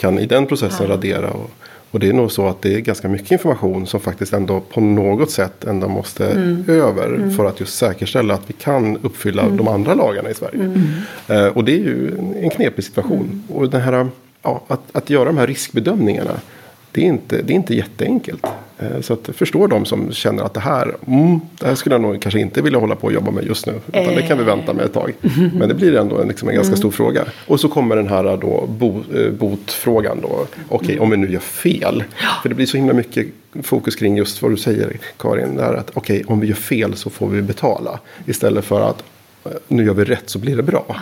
kan 0.00 0.18
i 0.18 0.26
den 0.26 0.46
processen 0.46 0.86
radera. 0.86 1.30
Och, 1.30 1.50
och 1.90 2.00
det 2.00 2.08
är 2.08 2.12
nog 2.12 2.32
så 2.32 2.48
att 2.48 2.62
det 2.62 2.74
är 2.74 2.80
ganska 2.80 3.08
mycket 3.08 3.32
information 3.32 3.86
som 3.86 4.00
faktiskt 4.00 4.32
ändå 4.32 4.60
på 4.60 4.80
något 4.80 5.30
sätt 5.30 5.64
ändå 5.64 5.88
måste 5.88 6.26
mm. 6.26 6.64
över. 6.68 7.06
Mm. 7.06 7.30
För 7.30 7.44
att 7.44 7.60
just 7.60 7.78
säkerställa 7.78 8.34
att 8.34 8.42
vi 8.46 8.52
kan 8.52 8.96
uppfylla 9.02 9.42
mm. 9.42 9.56
de 9.56 9.68
andra 9.68 9.94
lagarna 9.94 10.30
i 10.30 10.34
Sverige. 10.34 10.64
Mm. 10.64 10.86
Eh, 11.28 11.46
och 11.46 11.64
det 11.64 11.72
är 11.72 11.78
ju 11.78 12.14
en 12.40 12.50
knepig 12.50 12.84
situation. 12.84 13.42
Och 13.48 13.70
den 13.70 13.80
här, 13.80 14.08
ja, 14.42 14.62
att, 14.68 14.80
att 14.92 15.10
göra 15.10 15.24
de 15.24 15.38
här 15.38 15.46
riskbedömningarna 15.46 16.40
det 16.92 17.00
är 17.00 17.04
inte, 17.04 17.42
det 17.42 17.52
är 17.52 17.54
inte 17.54 17.74
jätteenkelt. 17.74 18.46
Eh, 18.78 19.00
så 19.00 19.12
att 19.12 19.30
förstår 19.32 19.68
de 19.68 19.84
som 19.84 20.12
känner 20.12 20.42
att 20.44 20.54
det 20.54 20.60
här, 20.60 20.94
mm, 21.06 21.40
det 21.58 21.66
här 21.66 21.74
skulle 21.74 21.94
jag 21.94 22.02
nog 22.02 22.22
kanske 22.22 22.40
inte 22.40 22.62
vilja 22.62 22.78
hålla 22.78 22.94
på 22.94 23.06
och 23.06 23.12
jobba 23.12 23.30
med 23.30 23.44
just 23.44 23.66
nu. 23.66 23.72
Utan 23.86 24.14
det 24.14 24.22
kan 24.22 24.38
vi 24.38 24.44
vänta 24.44 24.72
med 24.72 24.84
ett 24.84 24.92
tag. 24.92 25.12
Men 25.54 25.68
det 25.68 25.74
blir 25.74 25.96
ändå 25.96 26.20
en, 26.20 26.28
liksom 26.28 26.48
en 26.48 26.54
ganska 26.54 26.70
mm. 26.70 26.78
stor 26.78 26.90
fråga. 26.90 27.24
Och 27.46 27.60
så 27.60 27.68
kommer 27.68 27.96
den 27.96 28.08
här 28.08 28.36
då, 28.36 28.66
bo, 28.68 29.02
eh, 29.14 29.30
botfrågan 29.30 30.20
då. 30.22 30.28
Okej, 30.28 30.46
okay, 30.68 30.98
om 30.98 31.10
vi 31.10 31.16
nu 31.16 31.32
gör 31.32 31.40
fel. 31.40 32.04
För 32.42 32.48
det 32.48 32.54
blir 32.54 32.66
så 32.66 32.76
himla 32.76 32.92
mycket 32.92 33.26
fokus 33.62 33.96
kring 33.96 34.16
just 34.16 34.42
vad 34.42 34.50
du 34.52 34.56
säger 34.56 34.96
Karin. 35.16 35.56
Där 35.56 35.74
att 35.74 35.90
okej, 35.94 36.20
okay, 36.20 36.32
om 36.32 36.40
vi 36.40 36.46
gör 36.46 36.54
fel 36.54 36.96
så 36.96 37.10
får 37.10 37.28
vi 37.28 37.42
betala. 37.42 38.00
Istället 38.26 38.64
för 38.64 38.80
att 38.80 39.04
eh, 39.44 39.52
nu 39.68 39.84
gör 39.84 39.94
vi 39.94 40.04
rätt 40.04 40.30
så 40.30 40.38
blir 40.38 40.56
det 40.56 40.62
bra. 40.62 40.96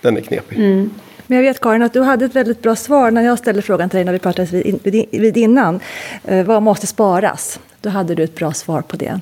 Den 0.00 0.16
är 0.16 0.20
knepig. 0.20 0.58
Mm. 0.58 0.90
Men 1.32 1.36
jag 1.36 1.42
vet 1.42 1.60
Karin 1.60 1.82
att 1.82 1.92
du 1.92 2.02
hade 2.02 2.24
ett 2.24 2.36
väldigt 2.36 2.62
bra 2.62 2.76
svar 2.76 3.10
när 3.10 3.22
jag 3.22 3.38
ställde 3.38 3.62
frågan 3.62 3.88
till 3.88 3.96
dig 3.96 4.04
när 4.04 4.12
vi 4.12 4.18
pratades 4.18 4.52
vid, 4.52 5.08
vid 5.10 5.36
innan. 5.36 5.80
Eh, 6.24 6.44
vad 6.44 6.62
måste 6.62 6.86
sparas? 6.86 7.60
Då 7.80 7.90
hade 7.90 8.14
du 8.14 8.22
ett 8.22 8.34
bra 8.34 8.52
svar 8.52 8.82
på 8.82 8.96
det. 8.96 9.20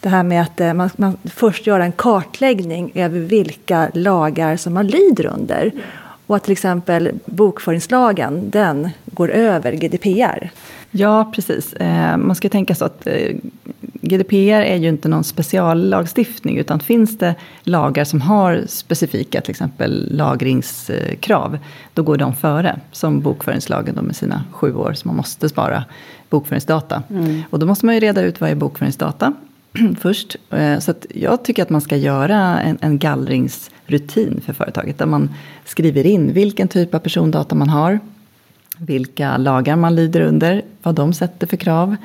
Det 0.00 0.08
här 0.08 0.22
med 0.22 0.42
att 0.42 0.60
eh, 0.60 0.74
man, 0.74 0.90
man 0.96 1.16
först 1.24 1.66
gör 1.66 1.80
en 1.80 1.92
kartläggning 1.92 2.92
över 2.94 3.20
vilka 3.20 3.90
lagar 3.94 4.56
som 4.56 4.74
man 4.74 4.86
lyder 4.86 5.26
under. 5.26 5.72
Och 6.28 6.36
att 6.36 6.44
till 6.44 6.52
exempel 6.52 7.10
bokföringslagen, 7.26 8.50
den 8.50 8.90
går 9.04 9.30
över 9.30 9.72
GDPR. 9.72 10.50
Ja, 10.90 11.32
precis. 11.34 11.72
Eh, 11.72 12.16
man 12.16 12.36
ska 12.36 12.48
tänka 12.48 12.74
så 12.74 12.84
att 12.84 13.06
eh, 13.06 13.36
GDPR 13.80 14.60
är 14.60 14.76
ju 14.76 14.88
inte 14.88 15.08
någon 15.08 15.24
speciallagstiftning, 15.24 16.58
utan 16.58 16.80
finns 16.80 17.18
det 17.18 17.34
lagar 17.62 18.04
som 18.04 18.20
har 18.20 18.64
specifika, 18.68 19.40
till 19.40 19.50
exempel 19.50 20.16
lagringskrav, 20.16 21.58
då 21.94 22.02
går 22.02 22.16
de 22.16 22.36
före. 22.36 22.80
Som 22.92 23.20
bokföringslagen 23.20 23.94
då 23.94 24.02
med 24.02 24.16
sina 24.16 24.44
sju 24.52 24.74
år, 24.74 24.92
som 24.92 25.08
man 25.08 25.16
måste 25.16 25.48
spara 25.48 25.84
bokföringsdata. 26.30 27.02
Mm. 27.10 27.42
Och 27.50 27.58
då 27.58 27.66
måste 27.66 27.86
man 27.86 27.94
ju 27.94 28.00
reda 28.00 28.22
ut 28.22 28.40
vad 28.40 28.50
är 28.50 28.54
bokföringsdata 28.54 29.34
först. 30.00 30.36
Eh, 30.50 30.78
så 30.78 30.94
jag 31.14 31.44
tycker 31.44 31.62
att 31.62 31.70
man 31.70 31.80
ska 31.80 31.96
göra 31.96 32.60
en, 32.60 32.78
en 32.80 32.98
gallringsrutin 32.98 34.40
för 34.46 34.52
företaget, 34.52 34.98
där 34.98 35.06
man 35.06 35.34
skriver 35.64 36.06
in 36.06 36.32
vilken 36.32 36.68
typ 36.68 36.94
av 36.94 36.98
persondata 36.98 37.54
man 37.54 37.68
har, 37.68 38.00
vilka 38.78 39.36
lagar 39.36 39.76
man 39.76 39.94
lyder 39.94 40.20
under, 40.20 40.62
vad 40.82 40.94
de 40.94 41.12
sätter 41.12 41.46
för 41.46 41.56
krav. 41.56 41.96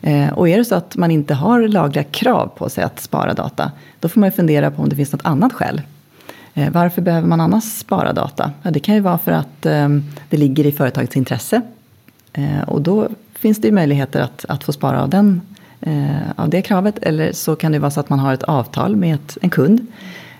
Eh, 0.00 0.28
och 0.28 0.48
är 0.48 0.58
det 0.58 0.64
så 0.64 0.74
att 0.74 0.96
man 0.96 1.10
inte 1.10 1.34
har 1.34 1.68
lagliga 1.68 2.04
krav 2.04 2.46
på 2.56 2.68
sig 2.68 2.84
att 2.84 3.00
spara 3.00 3.34
data, 3.34 3.72
då 4.00 4.08
får 4.08 4.20
man 4.20 4.28
ju 4.28 4.32
fundera 4.32 4.70
på 4.70 4.82
om 4.82 4.88
det 4.88 4.96
finns 4.96 5.12
något 5.12 5.24
annat 5.24 5.52
skäl. 5.52 5.82
Eh, 6.54 6.72
varför 6.72 7.02
behöver 7.02 7.28
man 7.28 7.40
annars 7.40 7.64
spara 7.64 8.12
data? 8.12 8.52
Ja, 8.62 8.70
det 8.70 8.80
kan 8.80 8.94
ju 8.94 9.00
vara 9.00 9.18
för 9.18 9.32
att 9.32 9.66
ehm, 9.66 10.04
det 10.30 10.36
ligger 10.36 10.66
i 10.66 10.72
företagets 10.72 11.16
intresse. 11.16 11.62
Och 12.66 12.82
då 12.82 13.08
finns 13.34 13.60
det 13.60 13.68
ju 13.68 13.74
möjligheter 13.74 14.20
att, 14.20 14.44
att 14.48 14.64
få 14.64 14.72
spara 14.72 15.02
av, 15.02 15.08
den, 15.08 15.40
av 16.36 16.48
det 16.48 16.62
kravet. 16.62 16.98
Eller 17.02 17.32
så 17.32 17.56
kan 17.56 17.72
det 17.72 17.78
vara 17.78 17.90
så 17.90 18.00
att 18.00 18.08
man 18.08 18.18
har 18.18 18.34
ett 18.34 18.42
avtal 18.42 18.96
med 18.96 19.14
ett, 19.14 19.38
en 19.42 19.50
kund. 19.50 19.86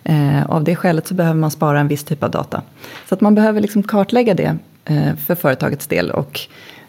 Eh, 0.05 0.51
av 0.51 0.65
det 0.65 0.77
skälet 0.77 1.07
så 1.07 1.15
behöver 1.15 1.41
man 1.41 1.51
spara 1.51 1.81
en 1.81 1.89
viss 1.89 2.05
typ 2.05 2.23
av 2.23 2.31
data. 2.31 2.63
Så 3.09 3.15
att 3.15 3.21
man 3.21 3.35
behöver 3.35 3.61
liksom 3.61 3.83
kartlägga 3.83 4.35
det 4.35 4.59
Eh, 4.89 5.15
för 5.17 5.35
företagets 5.35 5.87
del 5.87 6.11
och 6.11 6.41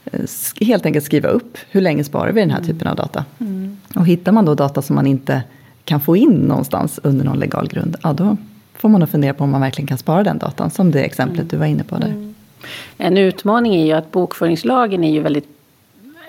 eh, 0.06 0.20
helt 0.62 0.86
enkelt 0.86 1.06
skriva 1.06 1.30
upp 1.30 1.58
hur 1.70 1.82
länge 1.82 2.04
sparar 2.04 2.32
vi 2.32 2.42
den 2.42 2.52
här 2.52 2.62
typen 2.62 2.88
av 2.88 2.96
data. 2.96 3.26
Mm. 3.40 3.78
Och 3.96 4.08
hittar 4.08 4.32
man 4.32 4.46
då 4.46 4.56
data 4.56 4.82
som 4.82 4.96
man 4.96 5.08
inte 5.08 5.44
kan 5.86 6.02
få 6.02 6.18
in 6.18 6.32
någonstans 6.32 7.00
under 7.04 7.26
någon 7.26 7.40
legal 7.40 7.68
grund, 7.68 7.96
ja 8.04 8.14
då 8.14 8.38
får 8.74 8.90
man 8.90 9.00
nog 9.00 9.10
fundera 9.10 9.34
på 9.34 9.44
om 9.44 9.50
man 9.50 9.62
verkligen 9.62 9.88
kan 9.88 9.98
spara 9.98 10.24
den 10.24 10.38
datan, 10.38 10.70
som 10.70 10.92
det 10.92 11.04
exemplet 11.04 11.40
mm. 11.40 11.48
du 11.48 11.58
var 11.58 11.66
inne 11.66 11.84
på 11.84 11.98
där. 11.98 12.08
Mm. 12.08 12.36
En 12.98 13.18
utmaning 13.18 13.76
är 13.76 13.86
ju 13.86 13.92
att 13.92 14.12
bokföringslagen 14.12 15.04
är 15.04 15.12
ju 15.12 15.20
väldigt 15.20 15.59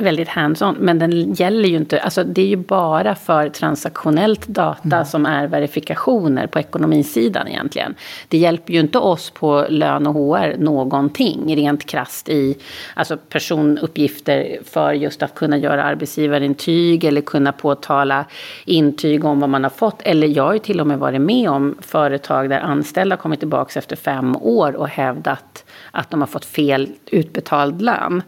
väldigt 0.03 0.29
hands-on. 0.29 0.77
Men 0.79 0.99
den 0.99 1.33
gäller 1.33 1.69
ju 1.69 1.77
inte, 1.77 2.01
alltså 2.01 2.25
det 2.25 2.43
är 2.43 2.47
ju 2.47 2.57
bara 2.57 3.15
för 3.15 3.49
transaktionellt 3.49 4.47
data 4.47 4.97
mm. 4.97 5.05
som 5.05 5.27
är 5.27 5.47
verifikationer 5.47 6.47
på 6.47 6.59
ekonomisidan 6.59 7.49
egentligen. 7.49 7.95
Det 8.29 8.39
hjälper 8.39 8.73
ju 8.73 8.81
inte 8.81 8.99
oss 8.99 9.31
på 9.31 9.67
lön 9.69 10.07
och 10.07 10.15
HR 10.15 10.57
någonting 10.59 11.57
rent 11.57 11.87
krast 11.87 12.29
i 12.29 12.57
alltså 12.95 13.17
personuppgifter 13.17 14.59
för 14.65 14.93
just 14.93 15.23
att 15.23 15.35
kunna 15.35 15.57
göra 15.57 15.85
arbetsgivarintyg 15.85 17.05
eller 17.05 17.21
kunna 17.21 17.53
påtala 17.53 18.25
intyg 18.65 19.25
om 19.25 19.41
vad 19.41 19.51
man 19.51 19.63
har 19.63 19.71
fått. 19.71 20.03
Eller 20.03 20.27
jag 20.27 20.45
har 20.45 20.53
ju 20.53 20.59
till 20.59 20.81
och 20.81 20.87
med 20.87 20.99
varit 20.99 21.21
med 21.21 21.51
om 21.51 21.75
företag 21.81 22.51
där 22.51 22.61
anställda 22.61 23.17
kommit 23.17 23.39
tillbaka 23.39 23.79
efter 23.79 23.97
fem 23.97 24.37
år 24.37 24.77
och 24.77 24.89
hävdat 24.89 25.65
att 25.91 26.11
de 26.11 26.21
har 26.21 26.27
fått 26.27 26.45
fel 26.45 26.89
utbetald 27.11 27.83
lön 27.83 28.23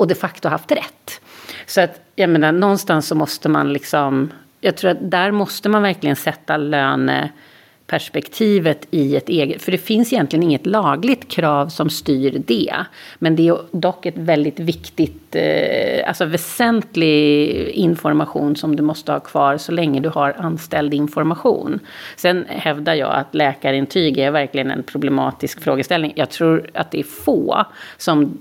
och 0.00 0.08
de 0.08 0.14
facto 0.14 0.48
haft 0.48 0.72
rätt. 0.72 1.20
Så 1.66 1.80
att 1.80 2.00
jag 2.16 2.30
menar, 2.30 2.52
någonstans 2.52 3.06
så 3.06 3.14
måste 3.14 3.48
man 3.48 3.72
liksom... 3.72 4.32
Jag 4.60 4.76
tror 4.76 4.90
att 4.90 5.10
där 5.10 5.30
måste 5.30 5.68
man 5.68 5.82
verkligen 5.82 6.16
sätta 6.16 6.56
löneperspektivet 6.56 8.86
i 8.90 9.16
ett 9.16 9.28
eget... 9.28 9.62
För 9.62 9.72
det 9.72 9.78
finns 9.78 10.12
egentligen 10.12 10.42
inget 10.42 10.66
lagligt 10.66 11.28
krav 11.28 11.68
som 11.68 11.90
styr 11.90 12.42
det. 12.46 12.74
Men 13.18 13.36
det 13.36 13.48
är 13.48 13.58
dock 13.72 14.06
ett 14.06 14.18
väldigt 14.18 14.60
viktigt, 14.60 15.36
eh, 15.36 16.08
alltså 16.08 16.24
väsentlig 16.24 17.50
information 17.68 18.56
som 18.56 18.76
du 18.76 18.82
måste 18.82 19.12
ha 19.12 19.20
kvar 19.20 19.56
så 19.56 19.72
länge 19.72 20.00
du 20.00 20.08
har 20.08 20.34
anställd 20.38 20.94
information. 20.94 21.80
Sen 22.16 22.44
hävdar 22.48 22.94
jag 22.94 23.14
att 23.14 23.34
läkarintyg 23.34 24.18
är 24.18 24.30
verkligen 24.30 24.70
en 24.70 24.82
problematisk 24.82 25.60
frågeställning. 25.60 26.12
Jag 26.16 26.30
tror 26.30 26.70
att 26.74 26.90
det 26.90 27.00
är 27.00 27.04
få 27.04 27.64
som 27.96 28.38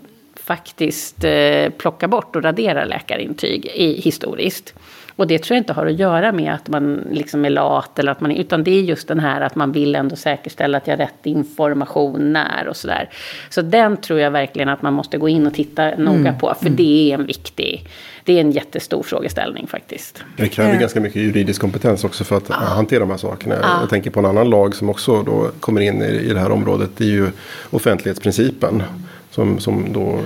faktiskt 0.49 1.23
eh, 1.23 1.69
plockar 1.77 2.07
bort 2.07 2.35
och 2.35 2.43
raderar 2.43 2.85
läkarintyg 2.85 3.65
i, 3.65 4.01
historiskt. 4.01 4.73
Och 5.15 5.27
det 5.27 5.39
tror 5.39 5.55
jag 5.55 5.61
inte 5.61 5.73
har 5.73 5.85
att 5.85 5.99
göra 5.99 6.31
med 6.31 6.53
att 6.53 6.67
man 6.67 7.07
liksom 7.11 7.45
är 7.45 7.49
lat, 7.49 7.99
eller 7.99 8.11
att 8.11 8.21
man, 8.21 8.31
utan 8.31 8.63
det 8.63 8.71
är 8.71 8.81
just 8.81 9.07
den 9.07 9.19
här 9.19 9.41
att 9.41 9.55
man 9.55 9.71
vill 9.71 9.95
ändå 9.95 10.15
säkerställa 10.15 10.77
att 10.77 10.87
jag 10.87 10.93
har 10.93 10.97
rätt 10.97 11.25
information 11.25 12.33
när 12.33 12.67
och 12.67 12.75
sådär. 12.75 13.09
Så 13.49 13.61
den 13.61 13.97
tror 13.97 14.19
jag 14.19 14.31
verkligen 14.31 14.69
att 14.69 14.81
man 14.81 14.93
måste 14.93 15.17
gå 15.17 15.29
in 15.29 15.47
och 15.47 15.53
titta 15.53 15.95
noga 15.97 16.19
mm. 16.19 16.37
på, 16.37 16.53
för 16.53 16.65
mm. 16.65 16.75
det 16.75 17.11
är 17.11 17.13
en 17.13 17.25
viktig 17.25 17.87
det 18.29 18.33
är 18.33 18.41
en 18.41 18.51
jättestor 18.51 19.03
frågeställning 19.03 19.67
faktiskt. 19.67 20.23
Det 20.37 20.47
kräver 20.47 20.73
ja. 20.73 20.79
ganska 20.79 20.99
mycket 20.99 21.21
juridisk 21.21 21.61
kompetens 21.61 22.03
också 22.03 22.23
för 22.23 22.37
att 22.37 22.49
ja. 22.49 22.55
hantera 22.55 22.99
de 22.99 23.09
här 23.09 23.17
sakerna. 23.17 23.55
Ja. 23.61 23.77
Jag 23.81 23.89
tänker 23.89 24.11
på 24.11 24.19
en 24.19 24.25
annan 24.25 24.49
lag 24.49 24.75
som 24.75 24.89
också 24.89 25.23
då 25.23 25.51
kommer 25.59 25.81
in 25.81 26.01
i, 26.01 26.05
i 26.05 26.33
det 26.33 26.39
här 26.39 26.51
området. 26.51 26.89
Det 26.97 27.03
är 27.03 27.07
ju 27.07 27.27
offentlighetsprincipen. 27.69 28.83
Som, 29.31 29.59
som 29.59 29.93
då 29.93 30.19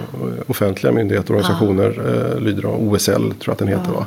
offentliga 0.47 0.93
myndigheter 0.93 1.33
och 1.33 1.39
organisationer 1.39 1.93
ja. 1.97 2.35
eh, 2.35 2.39
lyder 2.39 2.65
av. 2.65 2.93
OSL 2.93 3.11
tror 3.13 3.33
jag 3.45 3.51
att 3.51 3.59
den 3.59 3.67
heter. 3.67 3.91
Va? 3.91 4.05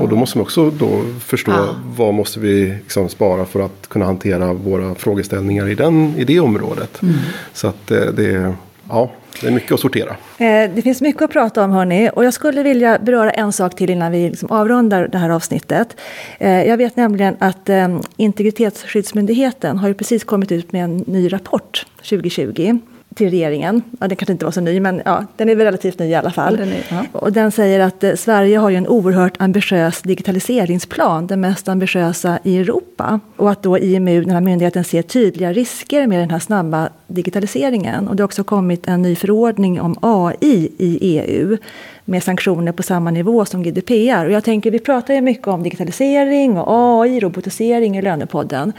Och 0.00 0.08
då 0.08 0.16
måste 0.16 0.38
man 0.38 0.42
också 0.42 0.70
då 0.70 1.04
förstå 1.20 1.68
vad 1.96 2.14
måste 2.14 2.40
vi 2.40 2.66
liksom 2.66 3.08
spara 3.08 3.44
för 3.44 3.60
att 3.60 3.88
kunna 3.88 4.04
hantera 4.04 4.52
våra 4.52 4.94
frågeställningar 4.94 5.68
i, 5.68 5.74
den, 5.74 6.14
i 6.16 6.24
det 6.24 6.40
området. 6.40 7.02
Mm. 7.02 7.14
Så 7.52 7.68
att 7.68 7.90
eh, 7.90 8.00
det, 8.00 8.54
ja, 8.88 9.10
det 9.40 9.46
är 9.46 9.50
mycket 9.50 9.72
att 9.72 9.80
sortera. 9.80 10.10
Eh, 10.38 10.70
det 10.74 10.82
finns 10.82 11.00
mycket 11.00 11.22
att 11.22 11.30
prata 11.30 11.64
om 11.64 11.70
hörni. 11.70 12.10
Och 12.14 12.24
jag 12.24 12.34
skulle 12.34 12.62
vilja 12.62 12.98
beröra 12.98 13.30
en 13.30 13.52
sak 13.52 13.76
till 13.76 13.90
innan 13.90 14.12
vi 14.12 14.30
liksom 14.30 14.50
avrundar 14.50 15.08
det 15.08 15.18
här 15.18 15.30
avsnittet. 15.30 15.96
Eh, 16.38 16.64
jag 16.64 16.76
vet 16.76 16.96
nämligen 16.96 17.36
att 17.38 17.68
eh, 17.68 17.98
Integritetsskyddsmyndigheten 18.16 19.78
har 19.78 19.88
ju 19.88 19.94
precis 19.94 20.24
kommit 20.24 20.52
ut 20.52 20.72
med 20.72 20.84
en 20.84 20.96
ny 20.96 21.32
rapport 21.32 21.86
2020 21.96 22.78
till 23.16 23.30
regeringen. 23.30 23.82
Ja, 24.00 24.08
den 24.08 24.16
kanske 24.16 24.32
inte 24.32 24.44
var 24.44 24.52
så 24.52 24.60
ny, 24.60 24.80
men 24.80 25.02
ja, 25.04 25.24
den 25.36 25.48
är 25.48 25.54
väl 25.54 25.64
relativt 25.64 25.98
ny 25.98 26.06
i 26.06 26.14
alla 26.14 26.30
fall. 26.30 26.56
Den 26.56 26.68
är, 26.68 26.86
ja. 26.88 27.04
Och 27.12 27.32
den 27.32 27.52
säger 27.52 27.80
att 27.80 28.04
eh, 28.04 28.14
Sverige 28.14 28.58
har 28.58 28.70
ju 28.70 28.76
en 28.76 28.88
oerhört 28.88 29.34
ambitiös 29.38 30.02
digitaliseringsplan, 30.02 31.26
den 31.26 31.40
mest 31.40 31.68
ambitiösa 31.68 32.38
i 32.42 32.58
Europa. 32.58 33.20
Och 33.36 33.50
att 33.50 33.62
då 33.62 33.78
IMU, 33.78 34.20
den 34.20 34.30
här 34.30 34.40
myndigheten, 34.40 34.84
ser 34.84 35.02
tydliga 35.02 35.52
risker 35.52 36.06
med 36.06 36.20
den 36.20 36.30
här 36.30 36.38
snabba 36.38 36.88
digitaliseringen. 37.06 38.08
Och 38.08 38.16
det 38.16 38.22
har 38.22 38.26
också 38.26 38.44
kommit 38.44 38.88
en 38.88 39.02
ny 39.02 39.16
förordning 39.16 39.80
om 39.80 39.96
AI 40.00 40.72
i 40.78 40.98
EU 41.00 41.56
med 42.04 42.22
sanktioner 42.22 42.72
på 42.72 42.82
samma 42.82 43.10
nivå 43.10 43.44
som 43.44 43.62
GDPR. 43.62 44.24
Och 44.24 44.32
jag 44.32 44.44
tänker, 44.44 44.70
vi 44.70 44.78
pratar 44.78 45.14
ju 45.14 45.20
mycket 45.20 45.46
om 45.46 45.62
digitalisering 45.62 46.58
och 46.58 47.02
AI, 47.02 47.20
robotisering 47.20 47.96
i 47.96 48.02
Lönepodden. 48.02 48.72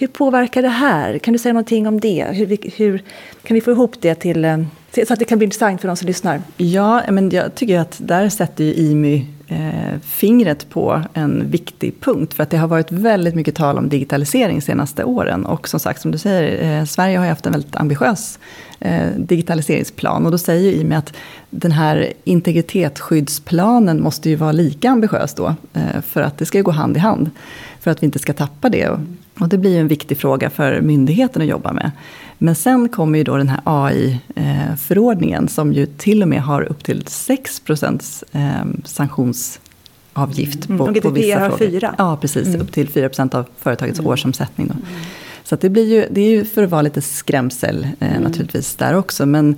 Hur 0.00 0.06
påverkar 0.06 0.62
det 0.62 0.68
här? 0.68 1.18
Kan 1.18 1.32
du 1.32 1.38
säga 1.38 1.52
någonting 1.52 1.86
om 1.86 2.00
det? 2.00 2.26
Hur, 2.30 2.58
hur 2.76 3.02
kan 3.42 3.54
vi 3.54 3.60
få 3.60 3.70
ihop 3.70 3.94
det 4.00 4.14
till, 4.14 4.44
eh, 4.44 4.58
så 5.06 5.12
att 5.12 5.18
det 5.18 5.24
kan 5.24 5.38
bli 5.38 5.44
intressant 5.44 5.80
för 5.80 5.88
de 5.88 5.96
som 5.96 6.06
lyssnar? 6.06 6.42
Ja, 6.56 7.02
men 7.10 7.30
jag 7.30 7.54
tycker 7.54 7.78
att 7.78 7.96
där 7.98 8.28
sätter 8.28 8.64
ju 8.64 8.74
IMY 8.74 9.26
eh, 9.48 10.00
fingret 10.02 10.70
på 10.70 11.02
en 11.14 11.50
viktig 11.50 12.00
punkt. 12.00 12.34
För 12.34 12.42
att 12.42 12.50
det 12.50 12.56
har 12.56 12.68
varit 12.68 12.92
väldigt 12.92 13.34
mycket 13.34 13.54
tal 13.54 13.78
om 13.78 13.88
digitalisering 13.88 14.56
de 14.56 14.60
senaste 14.60 15.04
åren. 15.04 15.46
Och 15.46 15.68
som 15.68 15.80
sagt, 15.80 16.00
som 16.00 16.10
du 16.10 16.18
säger, 16.18 16.78
eh, 16.78 16.84
Sverige 16.84 17.18
har 17.18 17.24
ju 17.24 17.30
haft 17.30 17.46
en 17.46 17.52
väldigt 17.52 17.76
ambitiös 17.76 18.38
eh, 18.80 19.06
digitaliseringsplan. 19.16 20.26
Och 20.26 20.32
då 20.32 20.38
säger 20.38 20.72
ju 20.72 20.80
IMI 20.80 20.94
att 20.94 21.12
den 21.50 21.72
här 21.72 22.12
integritetsskyddsplanen 22.24 24.02
måste 24.02 24.28
ju 24.28 24.36
vara 24.36 24.52
lika 24.52 24.90
ambitiös 24.90 25.34
då. 25.34 25.54
Eh, 25.74 26.00
för 26.02 26.22
att 26.22 26.38
det 26.38 26.46
ska 26.46 26.58
ju 26.58 26.64
gå 26.64 26.70
hand 26.70 26.96
i 26.96 27.00
hand. 27.00 27.30
För 27.80 27.90
att 27.90 28.02
vi 28.02 28.04
inte 28.04 28.18
ska 28.18 28.32
tappa 28.32 28.68
det. 28.68 28.88
Och 28.88 28.98
det 29.46 29.58
blir 29.58 29.80
en 29.80 29.88
viktig 29.88 30.18
fråga 30.18 30.50
för 30.50 30.80
myndigheten 30.80 31.42
att 31.42 31.48
jobba 31.48 31.72
med. 31.72 31.90
Men 32.38 32.54
sen 32.54 32.88
kommer 32.88 33.18
ju 33.18 33.24
då 33.24 33.36
den 33.36 33.48
här 33.48 33.60
AI-förordningen 33.64 35.48
som 35.48 35.72
ju 35.72 35.86
till 35.86 36.22
och 36.22 36.28
med 36.28 36.42
har 36.42 36.62
upp 36.62 36.84
till 36.84 37.06
6 37.06 37.60
procents 37.60 38.24
eh, 38.32 38.64
sanktionsavgift 38.84 40.68
mm. 40.68 40.78
på, 40.78 41.00
på 41.00 41.10
vissa 41.10 41.38
har 41.38 41.48
frågor. 41.50 41.70
4. 41.70 41.94
Ja, 41.98 42.18
precis. 42.20 42.46
Mm. 42.48 42.60
Upp 42.60 42.72
till 42.72 42.88
4 42.88 43.08
procent 43.08 43.34
av 43.34 43.46
företagets 43.58 43.98
mm. 43.98 44.10
årsomsättning. 44.10 44.66
Då. 44.66 44.74
Mm. 44.74 44.86
Så 45.44 45.56
det, 45.56 45.68
blir 45.68 45.86
ju, 45.86 46.06
det 46.10 46.20
är 46.20 46.30
ju 46.30 46.44
för 46.44 46.62
att 46.62 46.70
vara 46.70 46.82
lite 46.82 47.02
skrämsel 47.02 47.88
eh, 48.00 48.10
mm. 48.10 48.22
naturligtvis 48.22 48.74
där 48.74 48.94
också. 48.94 49.26
Men 49.26 49.56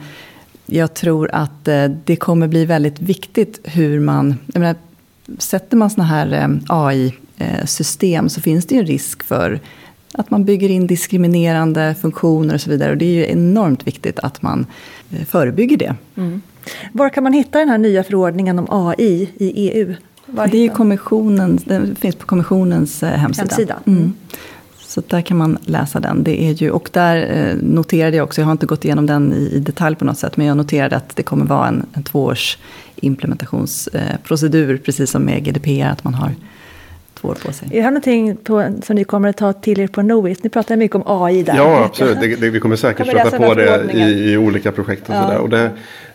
jag 0.67 0.95
tror 0.95 1.31
att 1.33 1.69
eh, 1.69 1.85
det 2.05 2.17
kommer 2.17 2.49
bli 2.49 2.65
väldigt 2.65 3.01
viktigt 3.01 3.61
hur 3.65 4.01
man... 4.01 4.35
Jag 4.47 4.61
menar, 4.61 4.77
sätter 5.39 5.77
man 5.77 5.91
såna 5.91 6.05
här 6.05 6.33
eh, 6.33 6.49
AI 6.69 7.15
system 7.65 8.29
så 8.29 8.41
finns 8.41 8.67
det 8.67 8.75
ju 8.75 8.81
en 8.81 8.87
risk 8.87 9.23
för 9.23 9.61
att 10.13 10.31
man 10.31 10.45
bygger 10.45 10.69
in 10.69 10.87
diskriminerande 10.87 11.95
funktioner 12.01 12.55
och 12.55 12.61
så 12.61 12.71
vidare. 12.71 12.91
Och 12.91 12.97
det 12.97 13.05
är 13.05 13.15
ju 13.15 13.27
enormt 13.31 13.87
viktigt 13.87 14.19
att 14.19 14.43
man 14.43 14.67
eh, 15.11 15.25
förebygger 15.25 15.77
det. 15.77 15.95
Mm. 16.17 16.41
Var 16.93 17.09
kan 17.09 17.23
man 17.23 17.33
hitta 17.33 17.59
den 17.59 17.69
här 17.69 17.79
nya 17.79 18.05
förordningen 18.05 18.59
om 18.59 18.67
AI 18.71 19.31
i 19.37 19.71
EU? 19.71 19.95
Var 20.27 20.47
det 20.47 20.59
är 20.59 20.69
kommissionen, 20.69 21.59
den 21.65 21.95
finns 21.95 22.17
på 22.17 22.27
kommissionens 22.27 23.03
eh, 23.03 23.11
hemsida. 23.11 23.49
hemsida. 23.49 23.77
Mm. 23.87 23.99
mm. 23.99 24.13
Så 24.79 25.03
där 25.09 25.21
kan 25.21 25.37
man 25.37 25.59
läsa 25.63 26.01
den. 26.01 26.25
Det 26.25 26.43
är 26.43 26.53
ju, 26.53 26.71
och 26.71 26.91
där 26.93 27.57
noterade 27.63 28.17
jag 28.17 28.25
också, 28.25 28.41
jag 28.41 28.47
har 28.47 28.53
inte 28.53 28.67
gått 28.67 28.85
igenom 28.85 29.07
den 29.07 29.33
i, 29.33 29.51
i 29.55 29.59
detalj 29.59 29.97
på 29.97 30.05
något 30.05 30.19
sätt, 30.19 30.37
men 30.37 30.47
jag 30.47 30.57
noterade 30.57 30.97
att 30.97 31.17
det 31.17 31.23
kommer 31.23 31.45
vara 31.45 31.69
en, 31.69 31.87
en 31.93 32.03
tvåårs 32.03 32.59
implementationsprocedur, 32.97 34.77
precis 34.77 35.11
som 35.11 35.23
med 35.23 35.45
GDPR, 35.45 35.87
att 35.87 36.05
man 36.05 36.15
har 36.15 36.35
två 37.21 37.29
år 37.29 37.35
på 37.35 37.53
sig. 37.53 37.69
Är 37.71 37.77
det 37.77 37.83
här 37.83 37.91
någonting 37.91 38.37
på, 38.37 38.73
som 38.83 38.97
ni 38.97 39.05
kommer 39.05 39.29
att 39.29 39.37
ta 39.37 39.53
till 39.53 39.81
er 39.81 39.87
på 39.87 40.01
Knowit? 40.01 40.45
Ni 40.45 40.51
pratar 40.51 40.77
mycket 40.77 40.95
om 40.95 41.03
AI 41.07 41.43
där. 41.43 41.57
Ja, 41.57 41.85
absolut. 41.85 42.21
Det, 42.21 42.37
det, 42.37 42.51
vi 42.51 42.61
kommer 42.61 42.77
säkert 42.77 43.07
kommer 43.11 43.25
stöta 43.25 43.47
på 43.47 43.55
det 43.55 43.93
i, 43.93 44.33
i, 44.33 44.37
olika 44.37 44.73
projekt 44.73 45.09
och 45.09 45.15
ja. 45.15 45.23
sådär. 45.23 45.39
Och 45.39 45.49
det, 45.49 45.71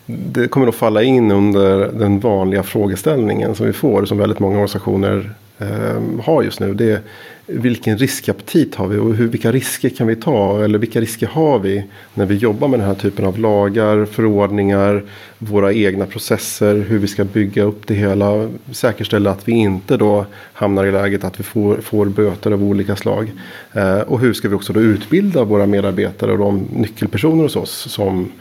det 0.06 0.48
kommer 0.48 0.68
att 0.68 0.76
falla 0.76 1.04
in 1.04 1.32
under 1.32 1.92
den 1.92 2.20
vanliga 2.20 2.64
frågeställningen 2.64 3.56
som 3.56 3.66
vi 3.66 3.74
får, 3.74 4.06
som 4.06 4.18
väldigt 4.18 4.40
många 4.40 4.54
organisationer 4.54 5.30
eh, 5.60 6.24
har 6.24 6.44
just 6.44 6.60
nu. 6.60 6.74
Det 6.74 7.02
vilken 7.48 7.98
riskaptit 7.98 8.76
har 8.76 8.88
vi 8.88 8.98
och 8.98 9.16
hur, 9.16 9.28
vilka 9.28 9.52
risker 9.52 9.90
kan 9.90 10.08
vi 10.08 10.16
ta? 10.16 10.64
Eller 10.64 10.80
vilka 10.80 11.02
risker 11.02 11.28
har 11.28 11.60
vi 11.60 11.86
när 12.14 12.26
vi 12.26 12.36
jobbar 12.36 12.68
med 12.68 12.80
den 12.80 12.88
här 12.88 12.96
typen 12.96 13.26
av 13.26 13.40
lagar, 13.40 14.06
förordningar, 14.06 15.04
våra 15.38 15.74
egna 15.74 16.06
processer, 16.06 16.76
hur 16.76 17.00
vi 17.00 17.08
ska 17.08 17.24
bygga 17.24 17.64
upp 17.64 17.88
det 17.88 17.94
hela. 17.94 18.50
Säkerställa 18.72 19.32
att 19.32 19.48
vi 19.48 19.52
inte 19.52 19.98
då 19.98 20.26
hamnar 20.54 20.86
i 20.86 20.92
läget 20.92 21.24
att 21.24 21.40
vi 21.40 21.44
får, 21.44 21.78
får 21.78 22.06
böter 22.06 22.52
av 22.52 22.64
olika 22.64 22.96
slag. 22.96 23.32
Eh, 23.74 24.00
och 24.00 24.20
hur 24.20 24.34
ska 24.34 24.50
vi 24.50 24.56
också 24.56 24.74
då 24.74 24.80
utbilda 24.80 25.44
våra 25.44 25.66
medarbetare 25.66 26.32
och 26.32 26.38
de 26.38 26.68
nyckelpersoner 26.74 27.44
hos 27.44 27.56
oss 27.56 27.92
som 27.92 28.32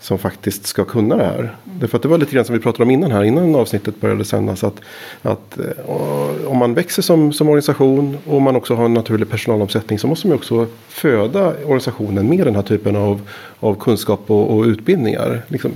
som 0.00 0.18
faktiskt 0.18 0.66
ska 0.66 0.84
kunna 0.84 1.16
det 1.16 1.24
här. 1.24 1.38
Mm. 1.38 1.50
Därför 1.64 1.96
att 1.96 2.02
det 2.02 2.08
var 2.08 2.18
lite 2.18 2.34
grann 2.34 2.44
som 2.44 2.54
vi 2.54 2.60
pratade 2.60 2.82
om 2.82 2.90
innan 2.90 3.10
här, 3.10 3.24
innan 3.24 3.54
avsnittet 3.54 4.00
började 4.00 4.24
sändas. 4.24 4.64
Att, 4.64 4.80
att 5.22 5.58
uh, 5.58 6.46
om 6.46 6.58
man 6.58 6.74
växer 6.74 7.02
som, 7.02 7.32
som 7.32 7.48
organisation 7.48 8.18
och 8.26 8.42
man 8.42 8.56
också 8.56 8.74
har 8.74 8.84
en 8.84 8.94
naturlig 8.94 9.30
personalomsättning 9.30 9.98
så 9.98 10.06
måste 10.06 10.26
man 10.26 10.36
också 10.36 10.66
föda 10.88 11.48
organisationen 11.48 12.28
med 12.28 12.46
den 12.46 12.54
här 12.54 12.62
typen 12.62 12.96
av, 12.96 13.20
av 13.60 13.74
kunskap 13.74 14.30
och, 14.30 14.56
och 14.56 14.64
utbildningar. 14.64 15.42
Liksom 15.48 15.72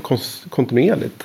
kontinuerligt. 0.51 1.25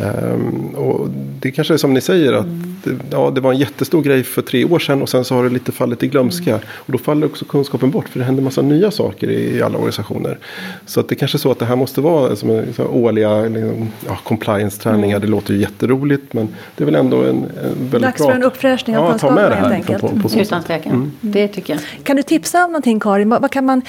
Um, 0.00 0.74
och 0.76 1.08
det 1.40 1.50
kanske 1.50 1.74
är 1.74 1.78
som 1.78 1.94
ni 1.94 2.00
säger 2.00 2.32
att 2.32 2.44
mm. 2.44 2.76
det, 2.84 2.90
ja, 3.10 3.30
det 3.30 3.40
var 3.40 3.52
en 3.52 3.58
jättestor 3.58 4.02
grej 4.02 4.24
för 4.24 4.42
tre 4.42 4.64
år 4.64 4.78
sedan 4.78 5.02
och 5.02 5.08
sen 5.08 5.24
så 5.24 5.34
har 5.34 5.44
det 5.44 5.50
lite 5.50 5.72
fallit 5.72 6.02
i 6.02 6.08
glömska. 6.08 6.50
Mm. 6.50 6.62
Och 6.70 6.92
då 6.92 6.98
faller 6.98 7.26
också 7.26 7.44
kunskapen 7.44 7.90
bort 7.90 8.08
för 8.08 8.18
det 8.18 8.24
händer 8.24 8.42
massa 8.42 8.62
nya 8.62 8.90
saker 8.90 9.30
i, 9.30 9.56
i 9.56 9.62
alla 9.62 9.78
organisationer. 9.78 10.38
Så 10.86 11.00
att 11.00 11.08
det 11.08 11.14
kanske 11.14 11.36
är 11.36 11.40
så 11.40 11.50
att 11.50 11.58
det 11.58 11.64
här 11.64 11.76
måste 11.76 12.00
vara 12.00 12.36
som 12.36 12.50
en, 12.50 12.74
så 12.76 12.84
årliga 12.84 13.42
liksom, 13.42 13.88
ja, 14.06 14.18
compliance-träningar. 14.24 15.16
Mm. 15.16 15.20
Det 15.20 15.30
låter 15.32 15.54
ju 15.54 15.60
jätteroligt 15.60 16.32
men 16.32 16.48
det 16.76 16.84
är 16.84 16.86
väl 16.86 16.94
ändå 16.94 17.22
en, 17.22 17.28
en 17.28 17.44
väldigt 17.64 17.90
bra... 17.90 18.00
Dags 18.00 18.24
för 18.24 18.32
en 18.32 18.42
uppfräschning 18.42 18.96
av 18.96 19.04
ja, 19.04 19.10
kunskaperna 19.10 19.54
helt 19.54 19.72
enkelt. 19.72 20.00
På, 20.00 20.08
på, 20.08 20.28
på 20.28 20.40
Utan 20.40 20.62
tvekan, 20.62 20.92
mm. 20.92 21.12
det 21.20 21.48
tycker 21.48 21.72
jag. 21.72 22.04
Kan 22.04 22.16
du 22.16 22.22
tipsa 22.22 22.64
om 22.64 22.70
någonting 22.70 23.00
Karin? 23.00 23.28
Vad, 23.28 23.40
vad 23.40 23.50
kan 23.50 23.64
man 23.64 23.82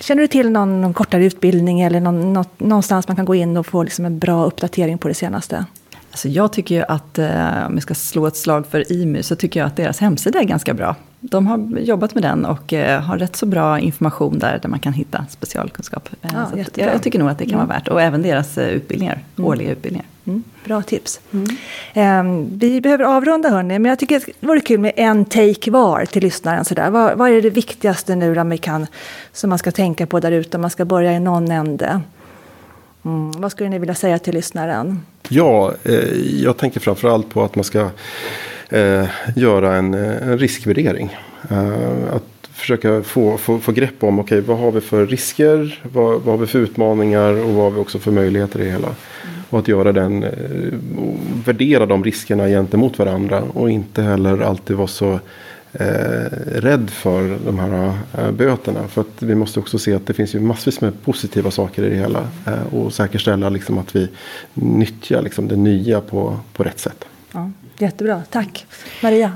Känner 0.00 0.22
du 0.22 0.26
till 0.26 0.50
någon, 0.50 0.80
någon 0.80 0.94
kortare 0.94 1.24
utbildning 1.24 1.80
eller 1.80 2.00
någon, 2.00 2.32
något, 2.32 2.60
någonstans 2.60 3.08
man 3.08 3.16
kan 3.16 3.24
gå 3.24 3.34
in 3.34 3.56
och 3.56 3.66
få 3.66 3.82
liksom 3.82 4.04
en 4.04 4.18
bra 4.18 4.44
uppdatering 4.44 4.98
på 4.98 5.08
det 5.08 5.14
senaste? 5.14 5.64
Alltså 6.10 6.28
jag 6.28 6.52
tycker 6.52 6.74
ju 6.74 6.82
att, 6.88 7.18
eh, 7.18 7.66
om 7.66 7.74
vi 7.74 7.80
ska 7.80 7.94
slå 7.94 8.26
ett 8.26 8.36
slag 8.36 8.66
för 8.66 8.92
IMU, 8.92 9.22
så 9.22 9.36
tycker 9.36 9.60
jag 9.60 9.66
att 9.66 9.76
deras 9.76 9.98
hemsida 10.00 10.38
är 10.40 10.44
ganska 10.44 10.74
bra. 10.74 10.96
de 11.22 11.46
har 11.46 11.78
jobbat 11.78 12.14
med 12.14 12.22
den 12.22 12.44
och 12.44 12.72
eh, 12.72 13.00
har 13.02 13.18
rätt 13.18 13.36
så 13.36 13.46
bra 13.46 13.78
information 13.78 14.38
där, 14.38 14.58
där 14.62 14.68
man 14.68 14.78
kan 14.78 14.92
hitta 14.92 15.26
specialkunskap. 15.30 16.08
Eh, 16.22 16.30
Ja, 16.34 16.46
jag, 16.76 16.92
jag 16.94 17.02
tycker 17.02 17.18
nog 17.18 17.28
att 17.28 17.38
det 17.38 17.44
kan 17.44 17.54
Mm. 17.54 17.66
vara 17.68 17.78
värt. 17.78 17.88
Och 17.88 18.02
även 18.02 18.22
deras 18.22 18.58
utbildningar, 18.58 19.18
årliga 19.38 19.70
utbildningar. 19.70 20.06
Mm, 20.26 20.42
bra 20.64 20.82
tips. 20.82 21.20
Ehm, 21.94 22.58
vi 22.58 22.80
behöver 22.80 23.04
avrunda 23.04 23.48
hörni, 23.48 23.78
men 23.78 23.88
jag 23.88 23.98
tycker 23.98 24.22
det 24.40 24.46
vore 24.46 24.60
kul 24.60 24.80
med 24.80 24.92
en 24.96 25.24
take 25.24 25.70
var 25.70 26.04
till 26.04 26.22
lyssnaren. 26.22 26.64
Sådär. 26.64 26.90
Vad, 26.90 27.18
vad 27.18 27.30
är 27.30 27.42
det 27.42 27.50
viktigaste 27.50 28.14
nu 28.16 28.34
då, 28.34 28.44
vi 28.44 28.58
kan, 28.58 28.86
som 29.32 29.50
man 29.50 29.58
ska 29.58 29.70
tänka 29.72 30.06
på 30.06 30.20
där 30.20 30.32
ute 30.32 30.56
om 30.56 30.60
man 30.60 30.70
ska 30.70 30.84
börja 30.84 31.12
i 31.12 31.20
någon 31.20 31.50
ände? 31.50 32.00
Mm, 33.04 33.30
vad 33.30 33.52
skulle 33.52 33.68
ni 33.68 33.78
vilja 33.78 33.94
säga 33.94 34.18
till 34.18 34.34
lyssnaren? 34.34 35.00
Ja, 35.28 35.74
eh, 35.82 36.42
jag 36.42 36.56
tänker 36.56 36.80
framförallt 36.80 37.28
på 37.28 37.42
att 37.42 37.54
man 37.54 37.64
ska 37.64 37.90
eh, 38.68 39.06
göra 39.36 39.76
en, 39.76 39.94
eh, 39.94 40.28
en 40.28 40.38
riskvärdering. 40.38 41.16
Eh, 41.50 42.14
att 42.14 42.48
försöka 42.52 43.02
få, 43.02 43.36
få, 43.36 43.58
få 43.58 43.72
grepp 43.72 44.04
om, 44.04 44.18
okay, 44.18 44.40
vad 44.40 44.58
har 44.58 44.72
vi 44.72 44.80
för 44.80 45.06
risker? 45.06 45.80
Vad, 45.92 46.22
vad 46.22 46.26
har 46.26 46.38
vi 46.38 46.46
för 46.46 46.58
utmaningar? 46.58 47.44
Och 47.44 47.50
vad 47.50 47.64
har 47.64 47.70
vi 47.70 47.80
också 47.80 47.98
för 47.98 48.10
möjligheter 48.10 48.60
i 48.60 48.64
det 48.64 48.70
hela? 48.70 48.88
Och 49.50 49.58
att 49.58 49.68
göra 49.68 49.92
den, 49.92 50.22
eh, 50.22 50.30
värdera 51.44 51.86
de 51.86 52.04
riskerna 52.04 52.46
gentemot 52.46 52.98
varandra. 52.98 53.42
Och 53.42 53.70
inte 53.70 54.02
heller 54.02 54.40
alltid 54.40 54.76
vara 54.76 54.88
så 54.88 55.20
eh, 55.72 56.30
rädd 56.46 56.90
för 56.90 57.38
de 57.44 57.58
här 57.58 57.92
eh, 58.18 58.30
böterna. 58.30 58.88
För 58.88 59.00
att 59.00 59.22
vi 59.22 59.34
måste 59.34 59.60
också 59.60 59.78
se 59.78 59.94
att 59.94 60.06
det 60.06 60.14
finns 60.14 60.34
ju 60.34 60.40
massvis 60.40 60.80
med 60.80 61.02
positiva 61.04 61.50
saker 61.50 61.82
i 61.82 61.88
det 61.90 61.96
hela. 61.96 62.28
Eh, 62.46 62.74
och 62.74 62.92
säkerställa 62.92 63.48
liksom 63.48 63.78
att 63.78 63.96
vi 63.96 64.08
nyttjar 64.54 65.22
liksom 65.22 65.48
det 65.48 65.56
nya 65.56 66.00
på, 66.00 66.36
på 66.52 66.62
rätt 66.62 66.78
sätt. 66.78 67.04
Ja, 67.32 67.50
jättebra, 67.78 68.22
tack. 68.30 68.66
Maria? 69.02 69.32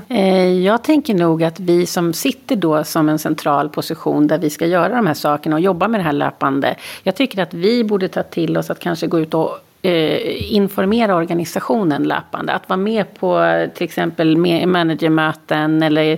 Jag 0.63 0.83
tänker 0.83 1.13
nog 1.13 1.43
att 1.43 1.59
vi 1.59 1.85
som 1.85 2.13
sitter 2.13 2.55
då 2.55 2.83
som 2.83 3.09
en 3.09 3.19
central 3.19 3.69
position 3.69 4.27
där 4.27 4.37
vi 4.37 4.49
ska 4.49 4.65
göra 4.65 4.95
de 4.95 5.07
här 5.07 5.13
sakerna 5.13 5.55
och 5.55 5.61
jobba 5.61 5.87
med 5.87 5.99
det 5.99 6.03
här 6.03 6.13
löpande. 6.13 6.75
Jag 7.03 7.15
tycker 7.15 7.41
att 7.41 7.53
vi 7.53 7.83
borde 7.83 8.07
ta 8.07 8.23
till 8.23 8.57
oss 8.57 8.69
att 8.69 8.79
kanske 8.79 9.07
gå 9.07 9.19
ut 9.19 9.33
och 9.33 9.59
eh, 9.85 10.53
informera 10.55 11.15
organisationen 11.15 12.03
löpande. 12.03 12.53
Att 12.53 12.69
vara 12.69 12.77
med 12.77 13.19
på 13.19 13.67
till 13.75 13.83
exempel 13.83 14.37
managermöten 14.67 15.83
eller 15.83 16.11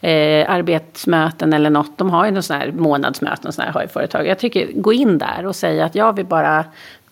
eh, 0.00 0.50
arbetsmöten 0.50 1.52
eller 1.52 1.70
något. 1.70 1.98
De 1.98 2.10
har 2.10 2.24
ju 2.24 2.30
någon 2.30 2.42
sån 2.42 2.56
här 2.56 2.72
månadsmöten 2.72 3.46
och 3.46 3.54
sån 3.54 3.64
här 3.64 3.72
har 3.72 3.82
ju 3.82 3.88
företag. 3.88 4.26
Jag 4.26 4.38
tycker 4.38 4.68
gå 4.74 4.92
in 4.92 5.18
där 5.18 5.46
och 5.46 5.56
säga 5.56 5.84
att 5.84 5.94
jag 5.94 6.16
vill 6.16 6.26
bara 6.26 6.64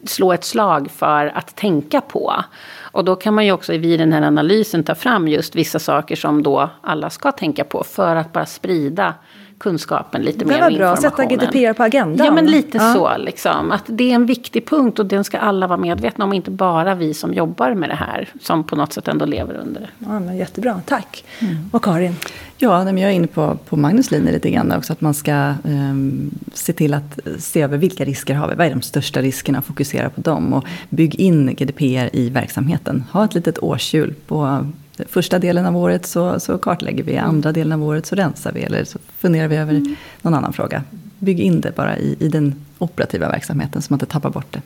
slå 0.05 0.33
ett 0.33 0.45
slag 0.45 0.91
för 0.91 1.27
att 1.35 1.57
tänka 1.57 2.01
på. 2.01 2.35
Och 2.81 3.05
då 3.05 3.17
kan 3.17 3.35
man 3.35 3.47
ju 3.47 3.53
också 3.53 3.73
vid 3.73 4.01
den 4.01 4.13
här 4.13 4.23
analysen 4.23 4.85
ta 4.85 4.95
fram 4.95 5.29
just 5.29 5.55
vissa 5.55 5.79
saker 5.79 6.17
som 6.17 6.43
då 6.43 6.71
alla 6.81 7.11
ska 7.11 7.33
tänka 7.33 7.65
på 7.65 7.85
för 7.85 8.17
att 8.17 8.33
bara 8.33 8.47
sprida 8.47 9.15
kunskapen 9.63 10.23
lite 10.23 10.39
Det 10.39 10.45
mer 10.45 10.61
var 10.61 10.71
och 10.71 10.77
bra, 10.77 10.97
sätta. 10.97 11.25
GDPR 11.25 11.73
på 11.73 11.83
agendan. 11.83 12.27
Ja, 12.27 12.33
men 12.33 12.47
lite 12.47 12.79
Ja. 12.79 12.95
så. 12.95 13.11
Liksom. 13.19 13.73
Att 13.73 13.83
det 13.87 14.11
är 14.11 14.15
en 14.15 14.27
viktig 14.27 14.67
punkt 14.69 14.99
och 14.99 15.07
den 15.07 15.25
ska 15.25 15.39
alla 15.39 15.67
vara 15.67 15.79
medvetna 15.79 16.25
om. 16.25 16.33
Inte 16.33 16.51
bara 16.51 16.95
vi 16.95 17.15
som 17.15 17.35
jobbar 17.35 17.75
med 17.75 17.89
det 17.89 17.95
här. 17.95 18.29
Som 18.41 18.65
på 18.65 18.77
något 18.77 18.93
sätt 18.93 19.09
ändå 19.09 19.25
lever 19.25 19.55
under 19.55 19.81
det. 19.81 19.89
Ja, 19.99 20.21
men 20.21 20.37
jättebra, 20.37 20.81
tack. 20.87 21.25
Mm. 21.39 21.57
Och 21.73 21.85
Karin? 21.85 22.17
Ja, 22.59 22.85
men 22.85 22.99
jag 22.99 23.11
är 23.11 23.15
inne 23.15 23.27
på, 23.27 23.59
på 23.69 23.77
Magnus 23.77 24.11
linje 24.11 24.33
lite 24.33 24.51
grann 24.51 24.73
också. 24.73 24.93
Att 24.93 25.01
man 25.01 25.15
ska 25.15 25.33
ehm, 25.65 26.31
se 26.55 26.73
till 26.73 26.95
att 26.95 27.19
se 27.39 27.63
över 27.63 27.79
vilka 27.79 28.05
risker 28.05 28.35
har 28.35 28.49
vi. 28.49 28.55
Vad 28.55 28.67
är 28.67 28.71
de 28.71 28.83
största 28.83 29.21
riskerna? 29.21 29.63
Fokusera 29.63 30.11
på 30.11 30.21
dem. 30.21 30.53
Och 30.53 30.65
bygg 30.89 31.15
in 31.15 31.55
GDPR 31.55 32.17
i 32.17 32.31
verksamheten. 32.31 33.05
Ha 33.13 33.25
ett 33.25 33.35
litet 33.35 33.63
årshjul. 33.63 34.15
På 34.27 34.67
första 35.09 35.39
delen 35.39 35.67
av 35.67 35.77
året 35.77 36.07
så, 36.07 36.41
så 36.41 36.59
kartlägger 36.59 37.05
vi. 37.05 37.17
Andra 37.17 37.53
delen 37.53 37.73
av 37.73 37.83
året 37.89 38.07
så 38.07 38.15
rensar 38.15 38.53
vi. 38.53 38.63
Eller 38.63 38.85
så 38.85 38.99
funderar 39.19 39.49
vi 39.49 39.57
över 39.57 39.97
någon 40.23 40.35
annan 40.35 40.53
fråga. 40.53 40.83
Bygg 41.19 41.41
in 41.41 41.61
det 41.61 41.77
bara 41.77 41.97
i, 41.99 42.17
i 42.21 42.29
den 42.29 42.55
operativa 42.79 43.29
verksamheten 43.29 43.83
så 43.83 43.93
man 43.93 43.97
inte 43.97 44.07
tappar 44.07 44.31
bort 44.31 44.53
det. 44.53 44.63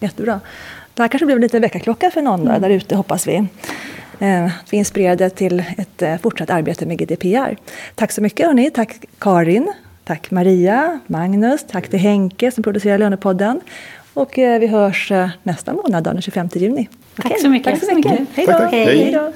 Jättebra. 0.00 0.40
Det 0.94 1.02
här 1.02 1.08
kanske 1.08 1.26
blev 1.26 1.36
en 1.36 1.42
liten 1.42 1.62
väckarklocka 1.62 2.10
för 2.10 2.22
någon 2.22 2.40
Mm. 2.48 2.62
där 2.62 2.70
ute, 2.70 2.96
hoppas 2.96 3.26
vi. 3.28 3.36
Eh, 4.18 4.50
vi 4.70 4.76
inspirerade 4.76 5.30
till 5.30 5.64
ett 5.78 6.02
eh, 6.02 6.16
fortsatt 6.16 6.50
arbete 6.50 6.86
med 6.86 6.98
GDPR. 6.98 7.56
Tack 7.94 8.12
så 8.12 8.20
mycket 8.20 8.46
hörni. 8.46 8.70
Tack 8.70 8.96
Karin. 9.18 9.72
Tack 10.04 10.30
Maria, 10.30 11.00
Magnus. 11.06 11.64
Tack 11.70 11.88
till 11.88 11.98
Henke 11.98 12.50
som 12.50 12.62
producerar 12.64 12.98
Lönepodden. 12.98 13.60
Och 14.14 14.38
eh, 14.38 14.60
vi 14.60 14.66
hörs 14.66 15.12
eh, 15.12 15.28
nästa 15.42 15.72
månad, 15.72 16.04
den 16.04 16.22
25 16.22 16.48
juni. 16.54 16.88
Tack 17.16 17.40
så 17.40 17.48
mycket. 17.48 17.72
Tack 17.72 17.84
så 17.88 17.94
mycket. 17.94 18.20
Hej 18.34 19.12
då. 19.12 19.32